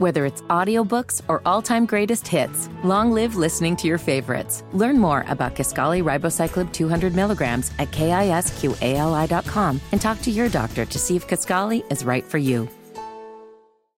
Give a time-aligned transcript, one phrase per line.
[0.00, 4.64] Whether it's audiobooks or all-time greatest hits, long live listening to your favorites.
[4.72, 10.98] Learn more about Kisqali Ribociclib 200 milligrams at kisqali.com and talk to your doctor to
[10.98, 12.66] see if Kisqali is right for you.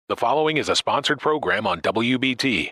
[0.10, 2.72] The following is a sponsored program on WBT.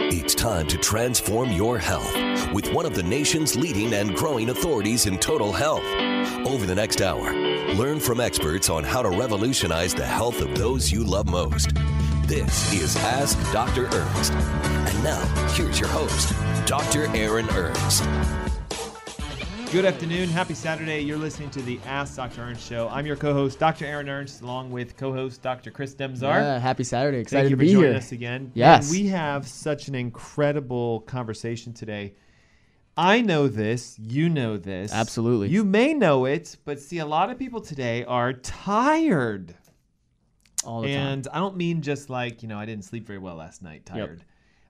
[0.00, 2.12] It's time to transform your health
[2.52, 5.84] with one of the nation's leading and growing authorities in total health.
[6.46, 7.32] Over the next hour,
[7.74, 11.74] learn from experts on how to revolutionize the health of those you love most.
[12.26, 13.86] This is Ask Dr.
[13.86, 14.32] Ernst.
[14.32, 16.34] And now, here's your host,
[16.66, 17.06] Dr.
[17.16, 18.04] Aaron Ernst.
[19.74, 20.28] Good afternoon.
[20.28, 21.00] Happy Saturday.
[21.00, 22.42] You're listening to the Ask Dr.
[22.42, 22.88] Ernst show.
[22.90, 23.84] I'm your co-host, Dr.
[23.84, 25.72] Aaron Ernst, along with co-host Dr.
[25.72, 26.22] Chris Demczar.
[26.22, 27.18] Yeah, happy Saturday.
[27.18, 27.98] Excited Thank you to for joining here.
[27.98, 28.52] us again.
[28.54, 28.84] Yes.
[28.84, 32.14] And we have such an incredible conversation today.
[32.96, 33.98] I know this.
[33.98, 34.92] You know this.
[34.92, 35.48] Absolutely.
[35.48, 39.56] You may know it, but see, a lot of people today are tired.
[40.64, 41.06] All the time.
[41.06, 43.84] And I don't mean just like, you know, I didn't sleep very well last night,
[43.84, 44.22] tired.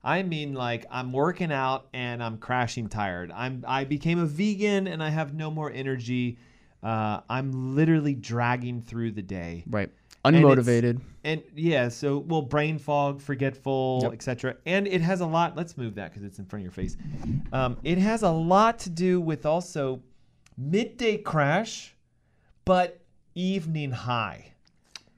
[0.05, 3.33] I mean like I'm working out and I'm crashing tired.
[3.33, 6.39] I'm I became a vegan and I have no more energy.
[6.83, 9.65] Uh, I'm literally dragging through the day.
[9.67, 9.91] Right.
[10.25, 11.01] Unmotivated.
[11.25, 14.13] And yeah, so well, brain fog, forgetful, Yep.
[14.13, 14.57] etc.
[14.67, 15.57] And it has a lot.
[15.57, 16.97] Let's move that because it's in front of your face.
[17.53, 20.03] Um, it has a lot to do with also
[20.59, 21.95] midday crash,
[22.65, 23.01] but
[23.35, 24.53] evening high.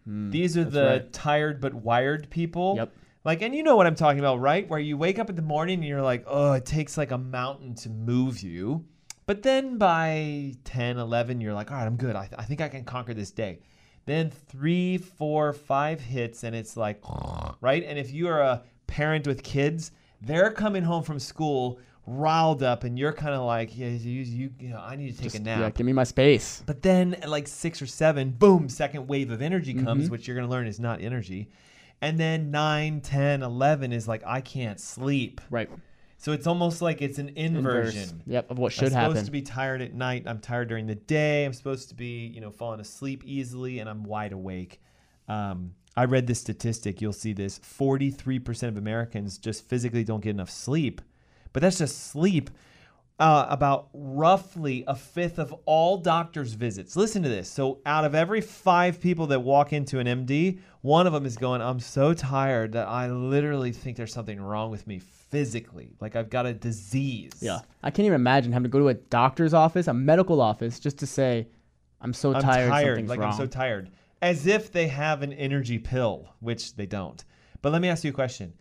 [0.08, 1.12] These are the right.
[1.12, 2.74] tired but wired people.
[2.76, 2.92] Yep.
[3.27, 4.69] Like, and you know what I'm talking about, right?
[4.69, 7.19] Where you wake up in the morning and you're like, oh, it takes like a
[7.19, 8.84] mountain to move you.
[9.27, 12.14] But then by 10, 11, you're like, all right, I'm good.
[12.14, 13.58] I, I think I can conquer this day.
[14.04, 17.03] Then three, four, five hits, and it's like,
[17.60, 17.82] right?
[17.84, 19.91] And if you are a parent with kids,
[20.22, 24.50] they're coming home from school riled up, and you're kind of like, yeah, you, you,
[24.60, 25.58] you know, I need to take Just- a nap.
[25.58, 26.62] Yeah, give me my space.
[26.64, 29.84] But then at like six or seven, boom, second wave of energy Mm-hmm.
[29.84, 31.48] comes, which you're going to learn is not energy.
[32.00, 35.40] And then 9, 10, 11 is like, I can't sleep.
[35.50, 35.70] Right.
[36.18, 37.94] So it's almost like it's an Inverse.
[37.94, 38.22] inversion.
[38.26, 40.24] Yep, of what should I'm should supposed to be tired at night.
[40.26, 41.44] I'm tired during the day.
[41.44, 44.80] I'm supposed to be, you know, falling asleep easily, and I'm wide awake.
[45.28, 47.00] Um, I read this statistic.
[47.00, 51.00] You'll see this: 43% of Americans just physically don't get enough sleep.
[51.52, 52.50] But that's just sleep.
[53.19, 56.97] Uh, about roughly a fifth of all doctors' visits.
[56.97, 57.49] Listen to this.
[57.49, 61.38] So, out of every five people that walk into an MD, one of them is
[61.38, 65.94] going, I'm so tired that I literally think there's something wrong with me physically.
[66.00, 67.32] Like I've got a disease.
[67.41, 67.60] yeah.
[67.82, 70.99] I can't even imagine having to go to a doctor's office, a medical office, just
[70.99, 71.49] to say,
[72.00, 73.09] I'm so I'm tired, tired.
[73.09, 73.32] Like wrong.
[73.32, 73.91] I'm so tired.
[74.22, 77.25] As if they have an energy pill, which they don't.
[77.62, 78.53] But let me ask you a question.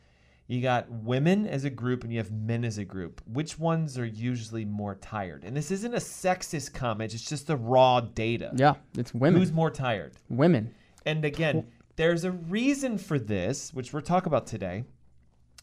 [0.48, 3.22] You got women as a group and you have men as a group.
[3.26, 5.44] Which ones are usually more tired?
[5.44, 8.52] And this isn't a sexist comment, it's just the raw data.
[8.56, 9.40] yeah, it's women.
[9.40, 10.14] Who's more tired?
[10.30, 10.74] women.
[11.06, 14.84] And again, there's a reason for this, which we'll talk about today.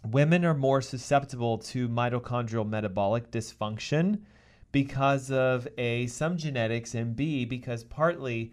[0.08, 4.20] Women are more susceptible to mitochondrial metabolic dysfunction
[4.72, 8.52] because of A, some genetics, and B, because partly,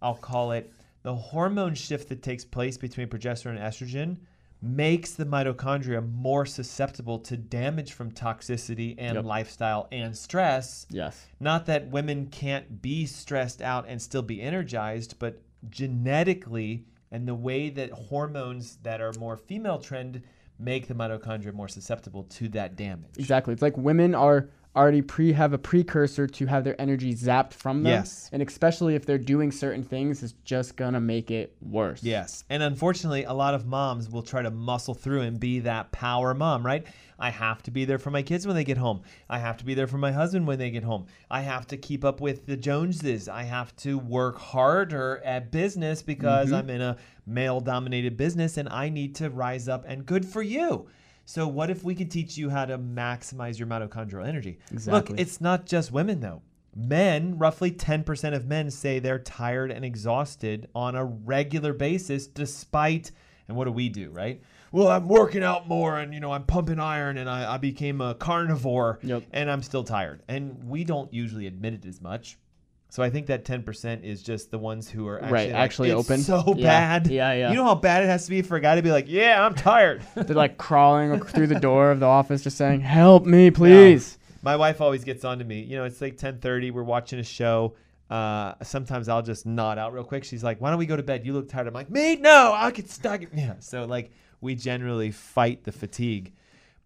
[0.00, 0.72] I'll call it
[1.02, 4.16] the hormone shift that takes place between progesterone and estrogen
[4.66, 9.24] makes the mitochondria more susceptible to damage from toxicity and Yep.
[9.24, 10.86] lifestyle and stress.
[10.90, 11.26] Yes.
[11.40, 17.34] Not that women can't be stressed out and still be energized, but genetically and the
[17.34, 20.22] way that hormones that are more female trend
[20.58, 23.10] make the mitochondria more susceptible to that damage.
[23.18, 23.52] Exactly.
[23.52, 27.82] It's like women are already pre have a precursor to have their energy zapped from
[27.82, 27.92] them.
[27.92, 28.28] Yes.
[28.32, 32.02] And especially if they're doing certain things, it's just gonna make it worse.
[32.02, 32.44] Yes.
[32.50, 36.34] And unfortunately, a lot of moms will try to muscle through and be that power
[36.34, 36.86] mom, right?
[37.18, 39.02] I have to be there for my kids when they get home.
[39.28, 41.06] I have to be there for my husband when they get home.
[41.30, 43.28] I have to keep up with the Joneses.
[43.28, 46.56] I have to work harder at business because mm-hmm.
[46.56, 50.42] I'm in a male dominated business and I need to rise up and good for
[50.42, 50.88] you.
[51.28, 54.58] So what if we could teach you how to maximize your mitochondrial energy?
[54.72, 55.10] Exactly.
[55.16, 56.40] Look, it's not just women though.
[56.74, 63.10] Men, roughly 10% of men say they're tired and exhausted on a regular basis despite
[63.48, 64.40] and what do we do, right?
[64.72, 68.00] Well, I'm working out more and you know, I'm pumping iron and I, I became
[68.00, 69.24] a carnivore Yep.
[69.32, 70.22] and I'm still tired.
[70.28, 72.38] And we don't usually admit it as much.
[72.88, 75.90] So I think that 10% is just the ones who are actually, Right, like, actually
[75.90, 77.06] "It's open." so Yeah, bad.
[77.08, 77.50] yeah, yeah.
[77.50, 79.44] You know how bad it has to be for a guy to be like, "Yeah,
[79.44, 83.50] I'm tired." They're like crawling through the door of the office just saying, Help me,
[83.50, 84.18] please.
[84.42, 85.60] My wife always gets on to me.
[85.62, 86.70] You know, it's like 10:30.
[86.72, 87.74] We're watching a show.
[88.08, 90.22] Uh, sometimes I'll just nod out real quick.
[90.22, 91.26] She's like, "Why don't we go to bed?
[91.26, 92.14] You look tired." I'm like, "Me?
[92.16, 93.54] No, I get stuck." Yeah.
[93.58, 96.32] So like, we generally fight the fatigue.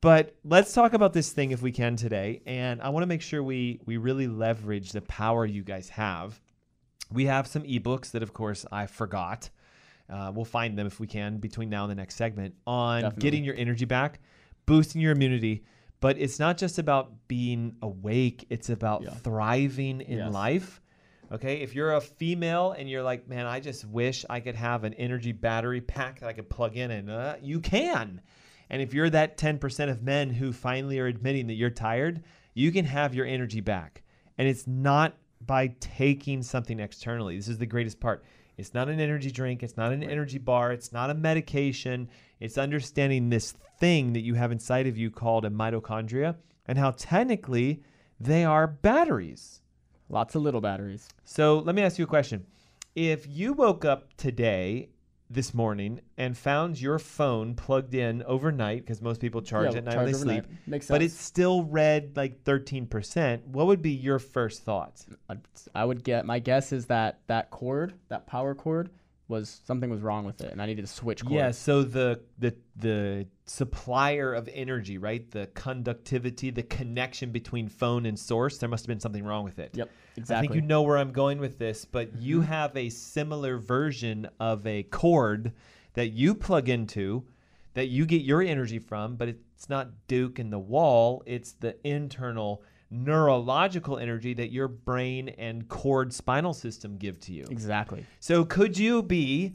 [0.00, 2.40] But let's talk about this thing if we can today.
[2.46, 6.40] And I want to make sure we we really leverage the power you guys have.
[7.12, 9.50] We have some ebooks that, of course, I forgot.
[10.08, 13.22] Uh, we'll find them if we can between now and the next segment on Definitely.
[13.22, 14.20] getting your energy back,
[14.66, 15.64] boosting your immunity.
[16.00, 19.10] But it's not just about being awake, it's about Yeah.
[19.10, 20.32] thriving in Yes.
[20.32, 20.80] life.
[21.30, 21.60] Okay.
[21.60, 24.94] If you're a female and you're like, man, I just wish I could have an
[24.94, 28.20] energy battery pack that I could plug in, and uh, you can.
[28.70, 32.22] And if you're that 10% of men who finally are admitting that you're tired,
[32.54, 34.02] you can have your energy back.
[34.38, 37.36] And it's not by taking something externally.
[37.36, 38.24] This is the greatest part.
[38.56, 42.08] It's not an energy drink, it's not an energy bar, it's not a medication.
[42.40, 46.36] It's understanding this thing that you have inside of you called a mitochondria
[46.66, 47.82] and how technically
[48.18, 49.62] they are batteries.
[50.10, 51.08] Lots of little batteries.
[51.24, 52.44] So let me ask you a question.
[52.94, 54.90] If you woke up today,
[55.30, 59.84] this morning, and found your phone plugged in overnight, because most people charge Yeah, at
[59.84, 60.44] night when they sleep.
[60.66, 61.12] Makes but sense.
[61.12, 65.06] it's still read like 13%, what would be your first thoughts?
[65.74, 68.90] I would get my guess is that that cord, that power cord,
[69.30, 71.34] was something was wrong with it, and I needed to switch cords.
[71.34, 75.30] Yeah, so the the the supplier of energy, right?
[75.30, 79.58] The conductivity, the connection between phone and source, there must have been something wrong with
[79.58, 79.70] it.
[79.72, 79.88] Yep.
[80.16, 80.36] Exactly.
[80.36, 82.48] I think you know where I'm going with this, but you mm-hmm.
[82.48, 85.52] have a similar version of a cord
[85.94, 87.24] that you plug into
[87.74, 91.76] that you get your energy from, but it's not Duke in the wall, it's the
[91.86, 97.46] internal neurological energy that your brain and cord spinal system give to you.
[97.50, 98.04] Exactly.
[98.18, 99.54] So could you be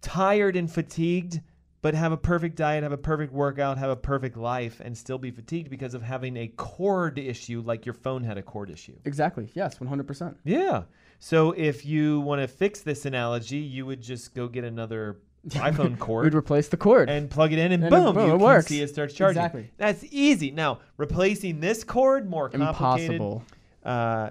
[0.00, 1.40] tired and fatigued,
[1.80, 5.18] but have a perfect diet, have a perfect workout, have a perfect life, and still
[5.18, 8.96] be fatigued because of having a cord issue like your phone had a cord issue?
[9.04, 9.48] Exactly.
[9.54, 10.36] Yes, 100%.
[10.44, 10.82] Yeah.
[11.18, 15.18] So if you want to fix this analogy, you would just go get another
[15.50, 16.24] iPhone cord.
[16.24, 17.08] We'd replace the cord.
[17.10, 18.66] and plug it in, and, And it- boom, boom, you it can works.
[18.66, 19.38] see it starts charging.
[19.40, 19.70] Exactly.
[19.76, 20.50] That's easy.
[20.50, 23.14] Now replacing this cord more complicated.
[23.16, 23.44] Impossible.
[23.84, 24.30] Uh,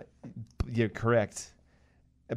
[0.71, 1.47] you're correct.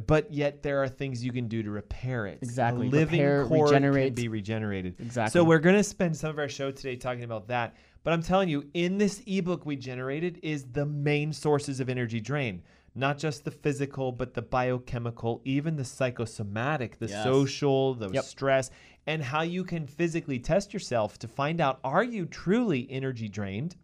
[0.07, 2.39] But yet there are things you can do to repair it.
[2.41, 2.87] Exactly.
[2.87, 4.07] A living Repair, cord regenerate.
[4.07, 4.95] can be regenerated.
[4.99, 5.39] Exactly.
[5.39, 7.75] So we're going to spend some of our show today talking about that.
[8.03, 12.19] But I'm telling you, in this ebook we generated is the main sources of energy
[12.19, 12.61] drain.
[12.97, 17.23] Not just the physical, but the biochemical, even the psychosomatic, the Yes.
[17.23, 18.23] social, the Yep.
[18.23, 18.69] stress,
[19.05, 23.75] and how you can physically test yourself to find out are you truly energy drained?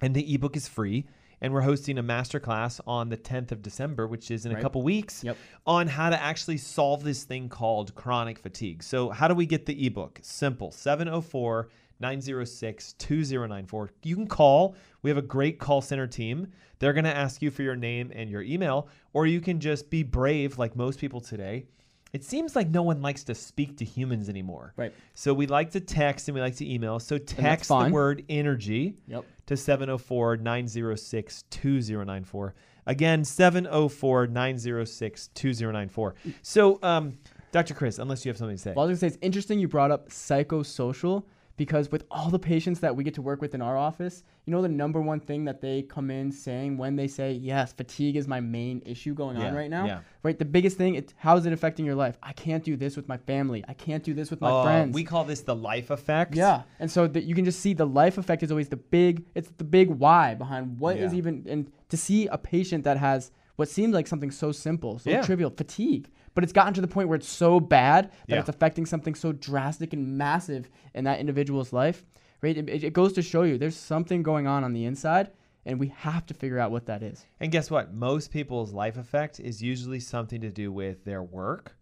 [0.00, 1.04] And the ebook is free.
[1.40, 4.80] And we're hosting a masterclass on the 10th of December, which is in a couple
[4.82, 5.36] weeks, Yep.
[5.66, 8.80] on how to actually solve this thing called chronic fatigue.
[8.84, 10.20] So, how do we get the ebook?
[10.22, 11.68] Simple 704
[11.98, 13.90] 906 2094.
[14.04, 14.76] You can call.
[15.02, 16.48] We have a great call center team.
[16.78, 19.90] They're going to ask you for your name and your email, or you can just
[19.90, 21.66] be brave like most people today.
[22.12, 24.74] It seems like no one likes to speak to humans anymore.
[24.76, 24.92] Right.
[25.14, 26.98] So we like to text and we like to email.
[27.00, 29.24] So text the word energy Yep.
[29.46, 32.54] to 704 906 2094.
[32.86, 36.14] Again, 704 906 2094.
[36.42, 37.16] So, um,
[37.50, 37.74] Dr.
[37.74, 38.72] Chris, unless you have something to say.
[38.76, 41.24] Well, I was gonna say it's interesting you brought up psychosocial
[41.56, 44.50] because with all the patients that we get to work with in our office, you
[44.52, 48.16] know the number one thing that they come in saying when they say, "Yes, fatigue
[48.16, 50.00] is my main issue going Yeah, on right now." yeah.
[50.22, 52.16] Right, the biggest thing, it's how is it affecting your life?
[52.22, 53.64] I can't do this with my family.
[53.68, 54.94] I can't do this with my Uh, friends.
[54.94, 56.34] We call this the life effect.
[56.34, 59.24] Yeah, and so that you can just see the life effect is always the big.
[59.34, 61.18] It's the big why behind what is Yeah.
[61.18, 65.22] even and to see a patient that has what seems like something so simple, so
[65.22, 68.40] trivial, fatigue, but it's gotten to the point where it's so bad that Yeah.
[68.40, 72.04] it's affecting something so drastic and massive in that individual's life.
[72.40, 72.56] Right?
[72.56, 75.30] It, it- goes to show you there's something going on on the inside,
[75.64, 77.24] and we have to figure out what that is.
[77.38, 77.94] And guess what?
[77.94, 81.76] Most people's life effect is usually something to do with their work,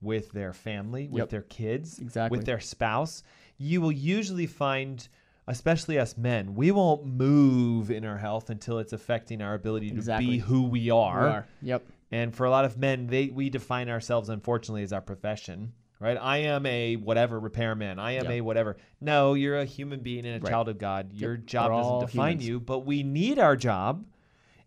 [0.00, 1.28] with their family, with Yep.
[1.30, 2.38] their kids, Exactly.
[2.38, 3.24] with their spouse.
[3.58, 5.08] You will usually find,
[5.48, 10.18] especially us men, we won't move in our health until it's affecting our ability to
[10.18, 11.28] be who we We are.
[11.28, 11.46] are.
[11.62, 11.84] Yep.
[12.12, 15.72] And for a lot of men, they we define ourselves unfortunately as our profession.
[15.98, 16.18] Right?
[16.20, 17.98] I am a whatever repairman.
[17.98, 18.32] I am Yep.
[18.32, 18.76] a whatever.
[19.00, 20.50] No, you're a human being and a Right.
[20.50, 21.12] child of God.
[21.14, 21.46] Your Yep.
[21.46, 22.48] job We're doesn't define humans.
[22.48, 24.04] you, but we need our job.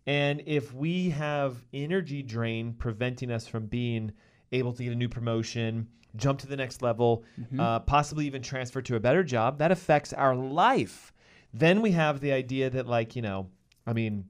[0.08, 4.12] And if we have energy drain preventing us from being
[4.51, 7.60] able to get a new promotion, jump to the next level, Mm-hmm.
[7.60, 11.13] uh, possibly even transfer to a better job, that affects our life.
[11.53, 13.50] Then we have the idea that, like, you know,
[13.86, 14.25] I mean,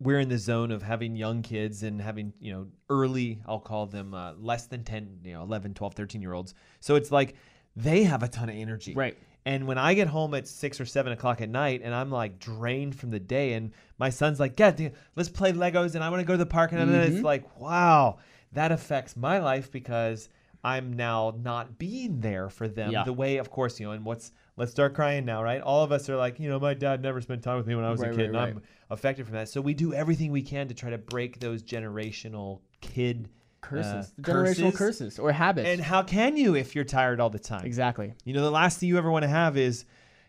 [0.00, 3.86] we're in the zone of having young kids and having, you know, early, I'll call
[3.86, 6.54] them uh, less than 10, you know, 11, 12, 13 year olds.
[6.80, 7.34] So it's like
[7.76, 8.94] they have a ton of energy.
[8.94, 9.16] Right.
[9.46, 12.38] And when I get home at six or seven o'clock at night and I'm like
[12.38, 16.10] drained from the day, and my son's like, Yeah, dude, let's play Legos and I
[16.10, 16.72] want to go to the park.
[16.72, 18.18] And then it's like, wow,
[18.52, 20.28] that affects my life because
[20.62, 23.04] I'm now not being there for them Yeah.
[23.04, 25.60] the way, of course, you know, and what's, let's start crying now, right?
[25.62, 27.84] All of us are like, you know, my dad never spent time with me when
[27.84, 28.54] I was Right, a kid, right, and right.
[28.54, 29.48] I'm affected from that.
[29.48, 34.06] So we do everything we can to try to break those generational kid Curses, uh,
[34.16, 35.68] the generational curses or habits.
[35.68, 37.64] And how can you if you're tired all the time?
[37.66, 38.14] exactly.
[38.24, 39.84] You know, the last thing you ever want to have is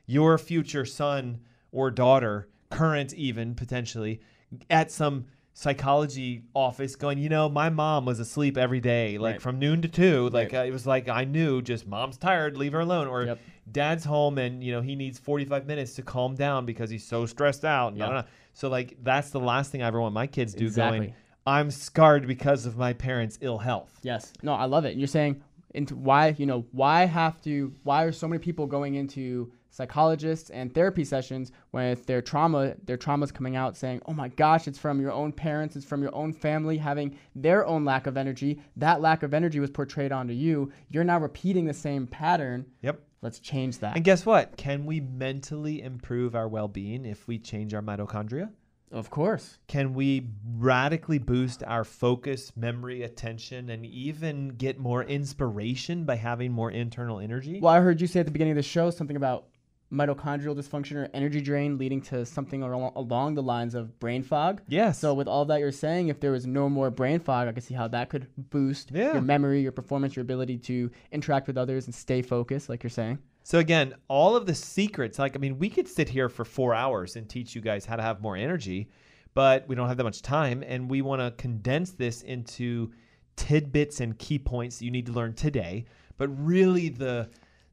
[0.08, 4.22] your future son or daughter, current even potentially,
[4.70, 5.26] at some
[5.60, 9.42] psychology office going, you know, my mom was asleep every day, like Right.
[9.42, 10.30] from noon to two.
[10.30, 10.60] Like Right.
[10.62, 13.08] uh, it was like I knew just mom's tired, leave her alone.
[13.08, 13.40] Or Yep.
[13.70, 17.26] dad's home and, you know, he needs 45 minutes to calm down because he's so
[17.26, 17.94] stressed out.
[17.94, 18.14] And I Yeah.
[18.14, 18.28] don't.
[18.54, 20.98] So, like, that's the last thing I ever want my kids to do Exactly.
[21.00, 21.14] going,
[21.46, 24.00] I'm scarred because of my parents' ill health.
[24.02, 24.34] Yes.
[24.42, 24.96] No, I love it.
[24.98, 25.42] You're saying
[25.76, 30.50] into why, you know, why have to why are so many people going into psychologists
[30.50, 34.80] and therapy sessions with their trauma, their traumas coming out saying, "Oh my gosh, it's
[34.80, 38.62] from your own parents, it's from your own family having their own lack of energy.
[38.76, 40.72] That lack of energy was portrayed onto you.
[40.90, 42.66] You're now repeating the same pattern.
[42.82, 43.02] Yep.
[43.22, 44.58] Let's change that." And guess what?
[44.58, 48.50] Can we mentally improve our well being if we change our mitochondria?
[48.92, 49.58] of course.
[49.68, 56.52] Can we radically boost our focus, memory, attention, and even get more inspiration by having
[56.52, 57.60] more internal energy?
[57.62, 59.48] Well, I heard you say at the beginning of the show something about
[59.92, 64.62] mitochondrial dysfunction or energy drain leading to something al- along the lines of brain fog.
[64.68, 65.00] Yes.
[65.00, 67.62] So with all that you're saying, if there was no more brain fog, I can
[67.64, 69.14] see how that could boost Yeah.
[69.14, 72.90] your memory, your performance, your ability to interact with others and stay focused, like you're
[72.92, 73.18] saying.
[73.44, 76.76] So again, all of the secrets, like I mean, we could sit here for four
[76.76, 78.90] hours and teach you guys how to have more energy,
[79.34, 82.92] but we don't have that much time, and we want to condense this into
[83.38, 85.86] tidbits and key points that you need to learn today.
[86.18, 87.30] But really, the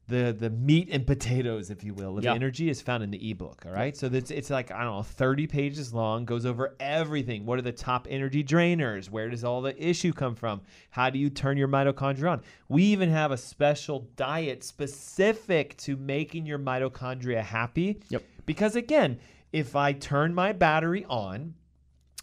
[0.09, 2.33] the the meat and potatoes, if you will, of Yeah.
[2.33, 3.63] energy is found in the ebook.
[3.65, 7.45] All right, so that's it's like I don't know, thirty pages long, goes over everything.
[7.45, 9.09] What are the top energy drainers?
[9.09, 10.61] Where does all the issue come from?
[10.91, 12.41] How do you turn your mitochondria on?
[12.69, 17.99] We even have a special diet specific to making your mitochondria happy.
[18.09, 18.23] Yep.
[18.45, 19.19] Because again,
[19.51, 21.53] if I turn my battery on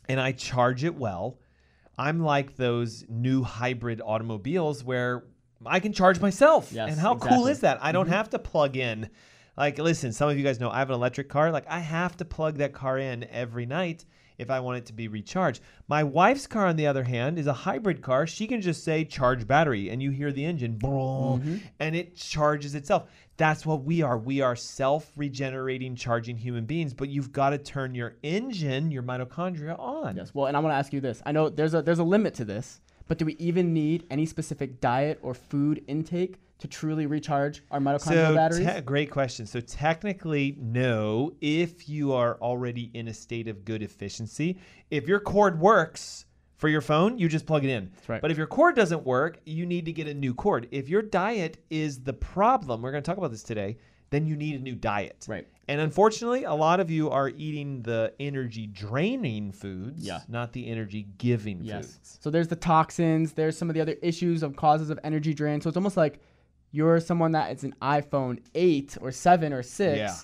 [0.09, 1.39] and I charge it well,
[1.99, 5.25] I'm like those new hybrid automobiles where
[5.67, 6.71] I can charge myself.
[6.73, 7.79] Yes, and how cool is that?
[7.83, 8.15] I don't mm-hmm.
[8.15, 9.11] have to plug in.
[9.57, 11.51] Like, listen, some of you guys know I have an electric car.
[11.51, 14.05] Like, I have to plug that car in every night
[14.39, 15.63] if I want it to be recharged.
[15.89, 18.27] My wife's car, on the other hand, is a hybrid car.
[18.27, 21.57] She can just say charge battery, and you hear the engine, boom, mm-hmm.
[21.79, 23.09] and it charges itself.
[23.37, 24.17] That's what we are.
[24.17, 29.03] We are self regenerating, charging human beings, but you've got to turn your engine, your
[29.03, 30.17] mitochondria on.
[30.17, 30.33] Yes.
[30.35, 31.21] Well, and I want to ask you this.
[31.27, 34.27] I know there's a there's a limit to this, but do we even need any
[34.27, 38.67] specific diet or food intake to truly recharge our mitochondrial So, batteries?
[38.67, 39.45] te- great question.
[39.47, 44.59] So, technically, no, if you are already in a state of good efficiency.
[44.91, 47.91] If your cord works for your phone, you just plug it in.
[48.09, 48.23] right.
[48.23, 50.69] But if your cord doesn't work, you need to get a new cord.
[50.71, 53.77] If your diet is the problem, we're going to talk about this today,
[54.15, 55.27] then you need a new diet.
[55.29, 55.47] Right.
[55.67, 60.21] And unfortunately, a lot of you are eating the energy draining foods, Yeah.
[60.29, 61.87] not the energy giving Yes.
[61.95, 62.19] foods.
[62.21, 65.61] So there's the toxins, there's some of the other issues of causes of energy drain.
[65.61, 66.21] So it's almost like
[66.71, 70.15] you're someone that is an iPhone 8 or 7 or 6 Yeah.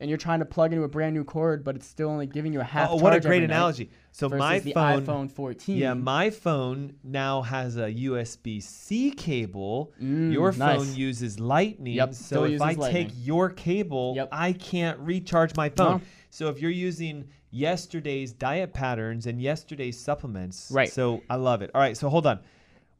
[0.00, 2.52] and you're trying to plug into a brand new cord but it's still only giving
[2.52, 3.90] you a half Oh, what a great every night analogy.
[4.16, 5.76] So my phone iPhone 14.
[5.76, 9.92] Yeah, my phone now has a USB C cable.
[9.98, 10.76] your Mm, nice.
[10.86, 11.94] phone uses Lightning.
[11.94, 12.92] Yep, so if I Lightning.
[12.92, 14.28] take your cable, Yep.
[14.30, 15.94] I can't recharge my phone.
[15.96, 16.00] No.
[16.30, 20.88] So if you're using yesterday's diet patterns and yesterday's supplements, Right.
[20.92, 21.72] So I love it.
[21.74, 22.38] All right, so hold on.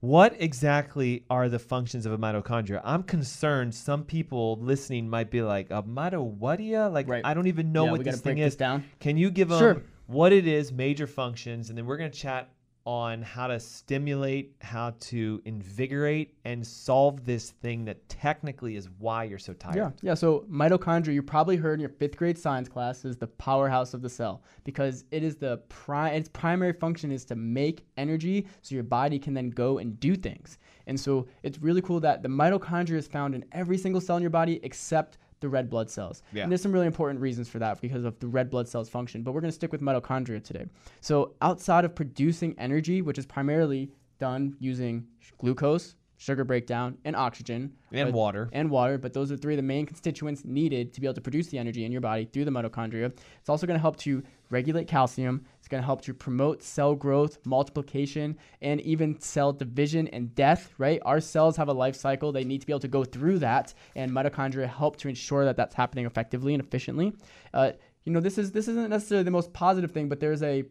[0.00, 2.80] What exactly are the functions of a mitochondria?
[2.84, 6.92] I'm concerned some people listening might be like, a mitochondria?
[6.92, 7.24] Like, Right.
[7.24, 8.58] I don't even know Yeah, what this thing break this is.
[8.58, 8.84] down.
[8.98, 9.82] Can you give them Sure.
[10.06, 12.50] What it is, major functions, and then we're going to chat
[12.86, 19.24] on how to stimulate, how to invigorate, and solve this thing that technically is why
[19.24, 19.76] you're so tired.
[19.76, 20.14] Yeah, yeah.
[20.14, 24.02] So mitochondria, you probably heard in your fifth grade science class, is the powerhouse of
[24.02, 28.74] the cell because it is the pri- its primary function is to make energy so
[28.74, 30.58] your body can then go and do things.
[30.86, 34.22] And so it's really cool that the mitochondria is found in every single cell in
[34.22, 36.22] your body except the red blood cells.
[36.32, 36.42] Yeah.
[36.42, 39.22] And there's some really important reasons for that because of the red blood cells function,
[39.22, 40.66] but we're going to stick with mitochondria today.
[41.00, 45.06] So outside of producing energy, which is primarily done using
[45.38, 47.72] glucose, sugar breakdown, and oxygen.
[47.92, 48.48] And but- water.
[48.52, 51.20] And water, but those are three of the main constituents needed to be able to
[51.20, 53.12] produce the energy in your body through the mitochondria.
[53.40, 55.44] It's also going to help to regulate calcium.
[55.58, 60.72] It's going to help to promote cell growth, multiplication, and even cell division and death,
[60.78, 61.00] right?
[61.04, 62.32] Our cells have a life cycle.
[62.32, 65.56] They need to be able to go through that, and mitochondria help to ensure that
[65.56, 67.12] that's happening effectively and efficiently.
[67.52, 67.72] Uh,
[68.04, 70.64] you know, this is this isn't necessarily the most positive thing, but there's a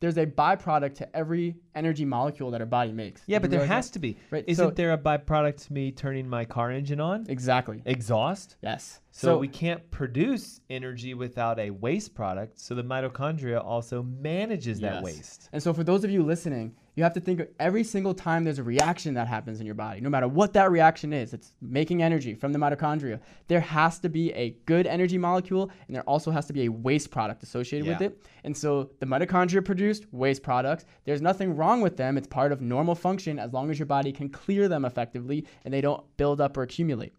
[0.00, 3.22] there's a byproduct to every energy molecule that our body makes.
[3.26, 3.94] Yeah, Did but there has that?
[3.94, 4.16] to be.
[4.30, 7.26] Right, Isn't so- there a byproduct to me turning my car engine on?
[7.28, 7.82] Exactly.
[7.84, 8.56] Exhaust.
[8.62, 9.00] Yes.
[9.10, 12.60] So, we can't produce energy without a waste product.
[12.60, 15.48] So the mitochondria also manages that waste.
[15.52, 18.42] And so, for those of you listening, you have to think of every single time
[18.42, 21.52] there's a reaction that happens in your body, no matter what that reaction is, it's
[21.60, 23.20] making energy from the mitochondria.
[23.46, 26.68] There has to be a good energy molecule, and there also has to be a
[26.68, 28.20] waste product associated with it.
[28.42, 30.86] And so, the mitochondria produced waste products.
[31.04, 32.18] There's nothing wrong with them.
[32.18, 35.72] It's part of normal function as long as your body can clear them effectively and
[35.72, 37.12] they don't build up or accumulate.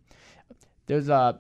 [0.88, 1.40] There's a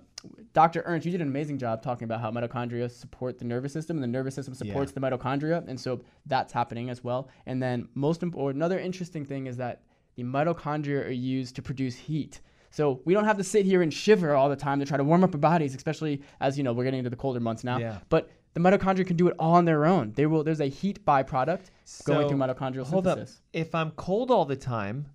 [0.54, 0.84] Dr.
[0.86, 4.04] Ernst, you did an amazing job talking about how mitochondria support the nervous system and
[4.04, 5.66] the nervous system supports the mitochondria.
[5.68, 7.30] And so that's happening as well.
[7.46, 9.84] And then most important, another interesting thing is that
[10.16, 12.42] the mitochondria are used to produce heat.
[12.72, 15.04] So we don't have to sit here and shiver all the time to try to
[15.04, 17.78] warm up our bodies, especially as you know we're getting into the colder months now.
[17.78, 18.00] Yeah.
[18.10, 20.12] But the mitochondria can do it all on their own.
[20.14, 20.44] They will.
[20.44, 21.68] There's a heat byproduct
[22.04, 23.20] going through So, mitochondrial Hold up.
[23.54, 25.06] If I'm cold all the time,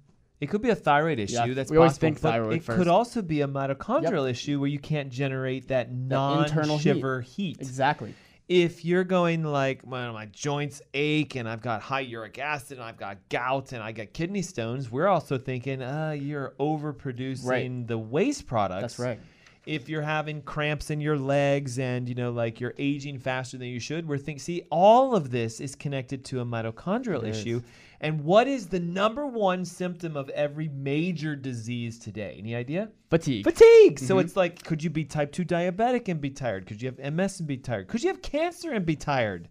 [0.40, 1.34] it could be a thyroid issue.
[1.34, 2.78] Yeah, That's we always possible, think but thyroid It first.
[2.78, 7.58] could also be a mitochondrial issue where you can't generate that non-shiver heat.
[7.60, 8.14] Exactly.
[8.46, 12.86] If you're going like, well, my joints ache and I've got high uric acid and
[12.86, 17.86] I've got gout and I got kidney stones, we're also thinking, uh, you're overproducing Right.
[17.86, 18.82] the waste products.
[18.82, 19.20] That's right.
[19.64, 23.66] if you're having cramps in your legs and you know like you're aging faster than
[23.68, 27.62] you should we're thinking see all of this is connected to a mitochondrial It is.
[28.04, 33.44] And what is the number one symptom of every major disease today any idea Fatigue.
[33.44, 34.06] fatigue Mm-hmm.
[34.06, 37.12] so it's like could you be type 2 diabetic and be tired could you have
[37.12, 39.48] ms and be tired could you have cancer and be tired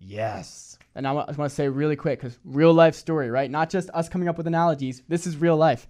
[0.00, 3.50] yes And I want to say really quick because real life story, right?
[3.50, 5.02] Not just us coming up with analogies.
[5.08, 5.88] This is real life.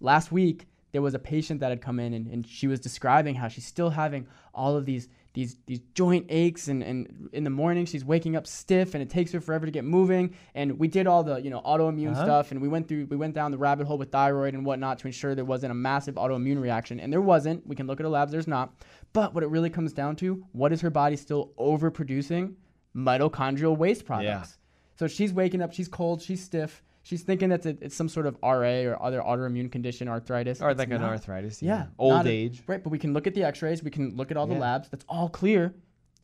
[0.00, 3.34] Last week there was a patient that had come in and, and she was describing
[3.34, 7.50] how she's still having all of these these these joint aches and, and in the
[7.50, 10.34] morning she's waking up stiff and it takes her forever to get moving.
[10.54, 12.24] And we did all the you know autoimmune Uh-huh.
[12.24, 15.00] stuff and we went through we went down the rabbit hole with thyroid and whatnot
[15.00, 17.00] to ensure there wasn't a massive autoimmune reaction.
[17.00, 17.66] And there wasn't.
[17.66, 18.32] We can look at her labs.
[18.32, 18.72] There's not.
[19.12, 22.54] But what it really comes down to what is her body still overproducing?
[22.96, 24.58] Mitochondrial waste products.
[24.96, 26.82] So she's waking up, she's cold, she's stiff.
[27.04, 30.60] She's thinking that it's, it's some sort of RA or other autoimmune condition, arthritis.
[30.62, 31.10] or It's like an not.
[31.10, 31.86] arthritis Yeah.
[31.98, 34.30] old not a- age right, but we can look at the x-rays, we can look
[34.30, 34.60] at all the Yeah.
[34.60, 34.88] labs.
[34.88, 35.74] That's all clear,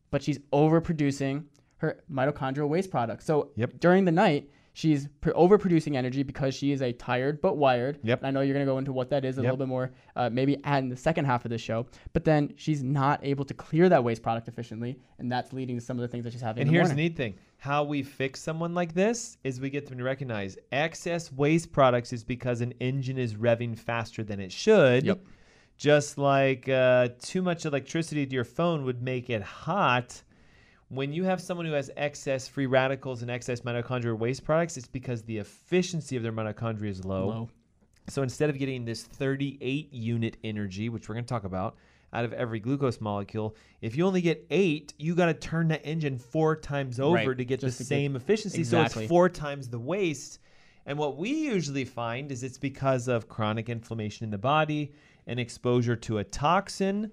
[0.09, 1.43] but she's overproducing
[1.77, 3.25] her mitochondrial waste products.
[3.25, 3.79] So Yep.
[3.79, 7.99] during the night, she's pr- overproducing energy because she is a tired but wired.
[8.03, 8.19] Yep.
[8.19, 9.43] And I know you're going to go into what that is a Yep.
[9.43, 11.85] little bit more, uh, maybe in the second half of the show.
[12.13, 15.81] But then she's not able to clear that waste product efficiently, and that's leading to
[15.83, 16.61] some of the things that she's having.
[16.61, 17.35] And the here's the neat thing.
[17.57, 22.11] How we fix someone like this is we get them to recognize excess waste products
[22.11, 25.05] is because an engine is revving faster than it should.
[25.05, 25.19] Yep.
[25.77, 30.21] Just like uh, too much electricity to your phone would make it hot.
[30.91, 34.87] When you have someone who has excess free radicals and excess mitochondrial waste products, it's
[34.87, 37.27] because the efficiency of their mitochondria is low.
[37.27, 37.49] Low.
[38.09, 41.77] So instead of getting this 38 unit energy, which we're going to talk about,
[42.11, 45.79] out of every glucose molecule, if you only get eight, you got to turn that
[45.85, 48.65] engine four times over Right, to get the just to get- same efficiency.
[48.65, 50.39] So it's four times the waste.
[50.85, 54.91] And what we usually find is it's because of chronic inflammation in the body
[55.25, 57.11] and exposure to a toxin.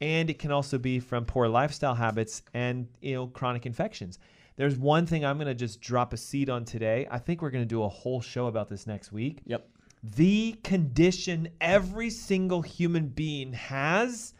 [0.00, 4.18] And it can also be from poor lifestyle habits and you know chronic infections.
[4.56, 7.06] There's one thing I'm going to just drop a seed on today.
[7.10, 9.68] I think we're going to do a whole show about this next week Yep.
[10.02, 14.34] the condition every single human being has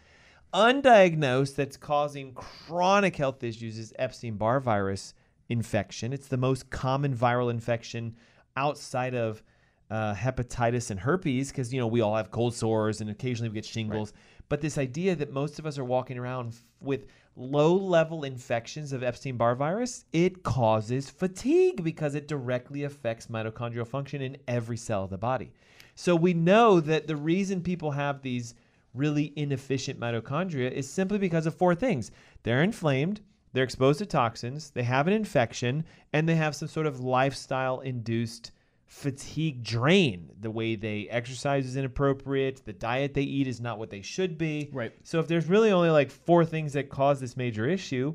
[0.54, 5.14] undiagnosed that's causing chronic health issues is Epstein Barr virus
[5.48, 6.12] infection.
[6.12, 8.16] It's the most common viral infection
[8.56, 9.42] outside of
[9.90, 13.54] uh, hepatitis and herpes because, you know, we all have cold sores and occasionally we
[13.54, 14.12] get shingles.
[14.48, 17.06] But this idea that most of us are walking around f- with
[17.37, 23.87] low level infections of Epstein Barr virus, it causes fatigue because it directly affects mitochondrial
[23.87, 25.52] function in every cell of the body.
[25.94, 28.54] So we know that the reason people have these
[28.94, 32.11] really inefficient mitochondria is simply because of four things
[32.42, 33.20] they're inflamed,
[33.52, 37.80] they're exposed to toxins, they have an infection, and they have some sort of lifestyle
[37.80, 38.52] induced
[38.88, 40.31] fatigue drain.
[40.40, 44.38] The way they exercise is inappropriate, the diet they eat is not what they should
[44.38, 44.70] be.
[44.72, 44.92] Right.
[45.05, 48.14] So if there's really only like four things that cause this major issue,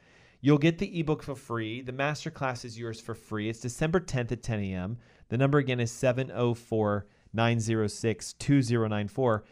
[0.40, 1.80] You'll get the ebook for free.
[1.80, 3.48] The masterclass is yours for free.
[3.48, 4.98] It's December 10th at 10 a.m.
[5.28, 9.44] The number again is 704 906 2094.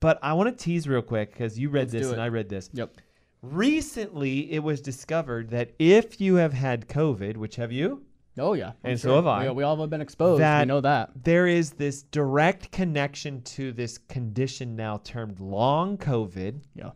[0.00, 2.20] But I want to tease real quick because you read Let's this and.
[2.20, 2.70] I read this.
[2.72, 2.98] Yep.
[3.42, 8.02] Recently, it was discovered that if you have had COVID, which have you?
[8.40, 8.68] Oh yeah.
[8.84, 9.48] I'm And so have I.
[9.48, 10.40] We, we all have been exposed.
[10.40, 11.10] That- we know that.
[11.24, 16.60] There is this direct connection to this condition now termed long COVID.
[16.74, 16.90] Yeah.